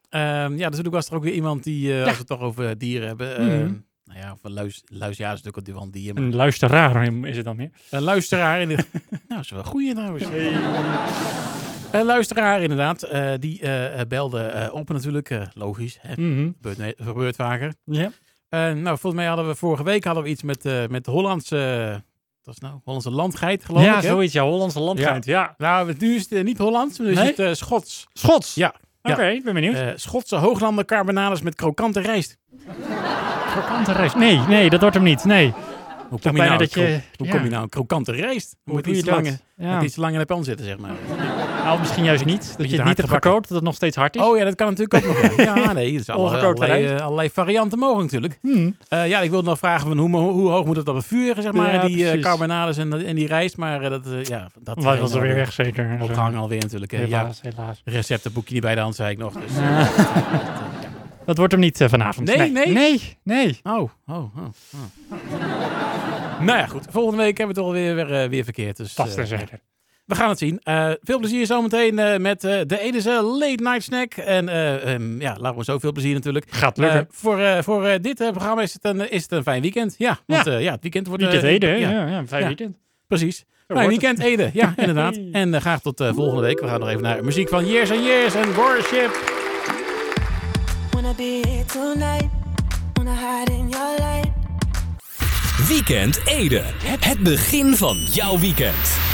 ja, 0.09 0.47
natuurlijk 0.47 0.93
was 0.93 1.07
er 1.07 1.15
ook 1.15 1.23
weer 1.23 1.33
iemand 1.33 1.63
die, 1.63 1.93
als 1.93 2.11
we 2.11 2.17
het 2.17 2.27
toch 2.27 2.41
over 2.41 2.77
dieren 2.77 3.07
hebben... 3.07 3.43
Mm 3.43 3.49
-hmm. 3.49 3.89
Nou 4.11 4.23
ja, 4.23 4.31
of 4.31 4.39
een 4.41 4.53
luis, 4.53 4.83
luis, 4.87 5.17
ja, 5.17 5.31
is 5.33 5.41
natuurlijk 5.41 5.79
een 5.83 5.91
dier. 5.91 6.13
Maar... 6.13 6.23
Een 6.23 6.35
luisteraar 6.35 7.13
is 7.23 7.35
het 7.35 7.45
dan 7.45 7.55
meer? 7.55 7.69
Een 7.89 8.01
luisteraar. 8.01 8.61
In 8.61 8.67
de... 8.67 8.75
nou, 9.09 9.19
dat 9.27 9.39
is 9.39 9.49
wel 9.49 9.59
een 9.59 9.65
goeie 9.65 9.93
trouwens. 9.93 10.23
Hey. 10.23 11.69
Een 11.91 12.05
luisteraar 12.05 12.61
inderdaad, 12.61 13.13
uh, 13.13 13.31
die 13.39 13.61
uh, 13.61 14.01
belde 14.07 14.51
uh, 14.55 14.73
op 14.73 14.89
natuurlijk, 14.89 15.47
logisch, 15.53 15.97
hè? 16.01 16.13
Mm 16.21 16.35
-hmm. 16.35 16.55
gebeurt, 16.61 16.95
gebeurt 16.97 17.35
vaker. 17.35 17.73
Ja. 17.83 18.11
nou, 18.49 18.83
volgens 18.83 19.13
mij 19.13 19.25
hadden 19.25 19.47
we 19.47 19.55
vorige 19.55 19.83
week 19.83 20.03
hadden 20.03 20.23
we 20.23 20.29
iets 20.29 20.43
met, 20.43 20.89
met 20.89 21.05
Hollandse, 21.05 22.03
dat 22.43 22.53
is 22.53 22.59
nou, 22.59 22.79
Hollandse 22.83 23.11
landgeit 23.11 23.65
geloof 23.65 23.83
ja, 23.83 23.97
ik. 23.97 24.03
Ja, 24.03 24.09
zoiets, 24.09 24.33
ja, 24.33 24.43
Hollandse 24.43 24.79
landgeit, 24.79 25.25
ja. 25.25 25.39
ja. 25.41 25.55
Nou, 25.57 25.93
nu 25.97 26.15
is 26.15 26.29
het 26.29 26.43
niet 26.43 26.57
Hollands, 26.57 26.99
maar 26.99 27.07
nu 27.07 27.13
nee? 27.13 27.33
is 27.33 27.37
het 27.37 27.57
Schots. 27.57 28.07
Schots? 28.13 28.55
Ja. 28.55 28.75
Oké, 29.01 29.13
okay, 29.13 29.35
ik 29.35 29.43
ben 29.43 29.53
benieuwd. 29.53 29.99
Schotse 29.99 30.35
hooglanden 30.35 30.85
carbonades 30.85 31.41
met 31.41 31.55
krokante 31.55 31.99
rijst. 31.99 32.37
Krokante 33.51 33.91
rijst? 33.91 34.15
Nee, 34.15 34.37
nee, 34.37 34.69
dat 34.69 34.81
wordt 34.81 34.95
hem 34.95 35.03
niet, 35.03 35.23
nee. 35.23 35.53
Hoe 36.11 36.19
kom, 36.19 36.35
je 36.35 36.41
nou, 36.41 36.57
dat 36.57 36.73
je, 36.73 36.99
hoe 37.15 37.27
ja. 37.27 37.33
kom 37.33 37.43
je 37.43 37.49
nou 37.49 37.63
een 37.63 37.69
krokante 37.69 38.11
rijst? 38.11 38.55
Hoe 38.63 38.73
moet 38.73 38.87
iets, 38.87 39.05
lang, 39.05 39.37
ja. 39.55 39.81
iets 39.81 39.95
lang 39.95 40.13
in 40.13 40.19
de 40.19 40.25
pan 40.25 40.43
zitten, 40.43 40.65
zeg 40.65 40.77
maar. 40.77 40.91
Nou, 41.63 41.79
misschien 41.79 42.03
juist 42.03 42.25
niet. 42.25 42.53
Dat 42.57 42.69
je 42.69 42.75
het 42.77 42.85
niet 42.85 42.97
hebt 42.97 43.09
gekookt, 43.09 43.47
dat 43.47 43.57
het 43.57 43.65
nog 43.65 43.75
steeds 43.75 43.95
hard 43.95 44.15
is. 44.15 44.21
Oh 44.21 44.37
ja, 44.37 44.43
dat 44.43 44.55
kan 44.55 44.67
natuurlijk 44.67 45.05
ook 45.05 45.13
nog. 45.13 45.35
Ja, 45.37 45.55
ja 45.65 45.73
nee, 45.73 46.03
zijn 46.03 46.17
allerlei, 46.17 46.99
allerlei, 46.99 47.29
varianten 47.29 47.79
mogelijk 47.79 48.11
natuurlijk. 48.11 48.39
Hmm. 48.41 48.75
Uh, 48.89 49.07
ja, 49.07 49.21
ik 49.21 49.29
wilde 49.29 49.49
nog 49.49 49.57
vragen 49.57 49.87
van 49.87 49.97
hoe, 49.97 50.17
hoe, 50.17 50.49
hoog 50.49 50.65
moet 50.65 50.75
het 50.75 50.87
op 50.87 50.95
het 50.95 51.05
vuur, 51.05 51.35
zeg 51.39 51.51
maar, 51.51 51.73
ja, 51.73 51.85
die 51.85 51.97
uh, 51.97 52.21
carbonades 52.21 52.77
en, 52.77 53.05
en 53.05 53.15
die 53.15 53.27
rijst. 53.27 53.57
Maar 53.57 53.89
dat, 53.89 54.07
ja, 54.23 54.47
dat 54.59 54.83
was 54.83 55.13
er 55.13 55.21
weer 55.21 55.35
weg, 55.35 55.53
zeker. 55.53 55.97
Opgehangen 56.01 56.39
alweer 56.39 56.61
natuurlijk. 56.61 56.91
Helaas, 56.91 57.39
ja, 57.41 57.49
helaas. 57.55 57.81
Receptenboekje 57.85 58.53
niet 58.53 58.63
bij 58.63 58.75
de 58.75 58.81
hand, 58.81 58.95
zei 58.95 59.11
ik 59.11 59.17
nog. 59.17 59.33
Dus, 59.33 59.51
dat 61.25 61.37
wordt 61.37 61.51
hem 61.51 61.61
niet 61.61 61.85
vanavond. 61.87 62.27
Nee, 62.35 62.51
nee. 62.51 62.67
Nee, 62.67 63.17
nee. 63.23 63.59
Oh, 63.63 63.89
oh, 64.07 64.17
oh. 64.17 64.27
oh. 64.37 65.80
Nou 66.45 66.57
ja, 66.57 66.65
goed. 66.65 66.85
Volgende 66.89 67.23
week 67.23 67.37
hebben 67.37 67.55
we 67.55 67.61
het 67.61 67.69
alweer 67.69 67.95
weer, 67.95 68.29
weer 68.29 68.43
verkeerd. 68.43 68.77
Dus, 68.77 68.93
Vast 68.93 69.17
en 69.17 69.27
zeker. 69.27 69.59
We 70.05 70.17
gaan 70.17 70.29
het 70.29 70.37
zien. 70.37 70.61
Uh, 70.63 70.91
veel 71.01 71.19
plezier 71.19 71.45
zometeen 71.45 71.99
uh, 71.99 72.17
met 72.17 72.43
uh, 72.43 72.59
de 72.65 72.79
Edese 72.79 73.21
Late 73.21 73.63
Night 73.63 73.83
Snack. 73.83 74.13
En 74.13 74.57
um, 74.89 75.21
ja, 75.21 75.37
laten 75.39 75.57
we 75.57 75.63
zo 75.63 75.79
veel 75.79 75.91
plezier 75.91 76.13
natuurlijk. 76.13 76.45
Gaat 76.49 76.77
lukken. 76.77 77.07
voor, 77.09 77.63
voor 77.63 77.97
dit 78.01 78.15
programma 78.15 78.61
is 78.61 78.73
het, 78.73 78.85
een, 78.85 79.11
is 79.11 79.21
het 79.21 79.31
een 79.31 79.43
fijn 79.43 79.61
weekend. 79.61 79.95
Ja, 79.97 80.19
want 80.25 80.45
ja, 80.45 80.57
ja 80.57 80.71
het 80.71 80.81
weekend 80.81 81.07
wordt... 81.07 81.23
Weekend 81.23 81.43
Ede, 81.43 81.67
ja. 81.67 81.89
Ja, 81.89 82.07
ja, 82.07 82.17
een 82.17 82.27
fijn 82.27 82.45
weekend. 82.45 82.77
Precies. 83.07 83.45
Nou, 83.67 83.87
weekend 83.87 84.19
Ede, 84.19 84.49
ja, 84.53 84.73
inderdaad. 84.77 85.19
En 85.31 85.61
graag 85.61 85.81
tot 85.81 86.03
volgende 86.13 86.41
week. 86.41 86.59
We 86.59 86.67
gaan 86.67 86.79
nog 86.79 86.89
even 86.89 87.01
naar 87.01 87.23
muziek 87.23 87.49
van 87.49 87.67
Years 87.67 87.91
and 87.91 88.03
Years 88.03 88.35
en 88.35 88.53
Worship. 88.53 89.39
Wanna 90.91 91.13
be 91.13 91.39
here 91.47 91.65
tonight. 91.65 92.29
Wanna 92.93 93.15
hide 93.15 93.51
in 93.51 93.69
your. 93.69 94.10
Weekend 95.71 96.19
Ede. 96.25 96.63
Het 96.99 97.19
begin 97.19 97.75
van 97.75 97.97
jouw 97.97 98.39
weekend. 98.39 99.10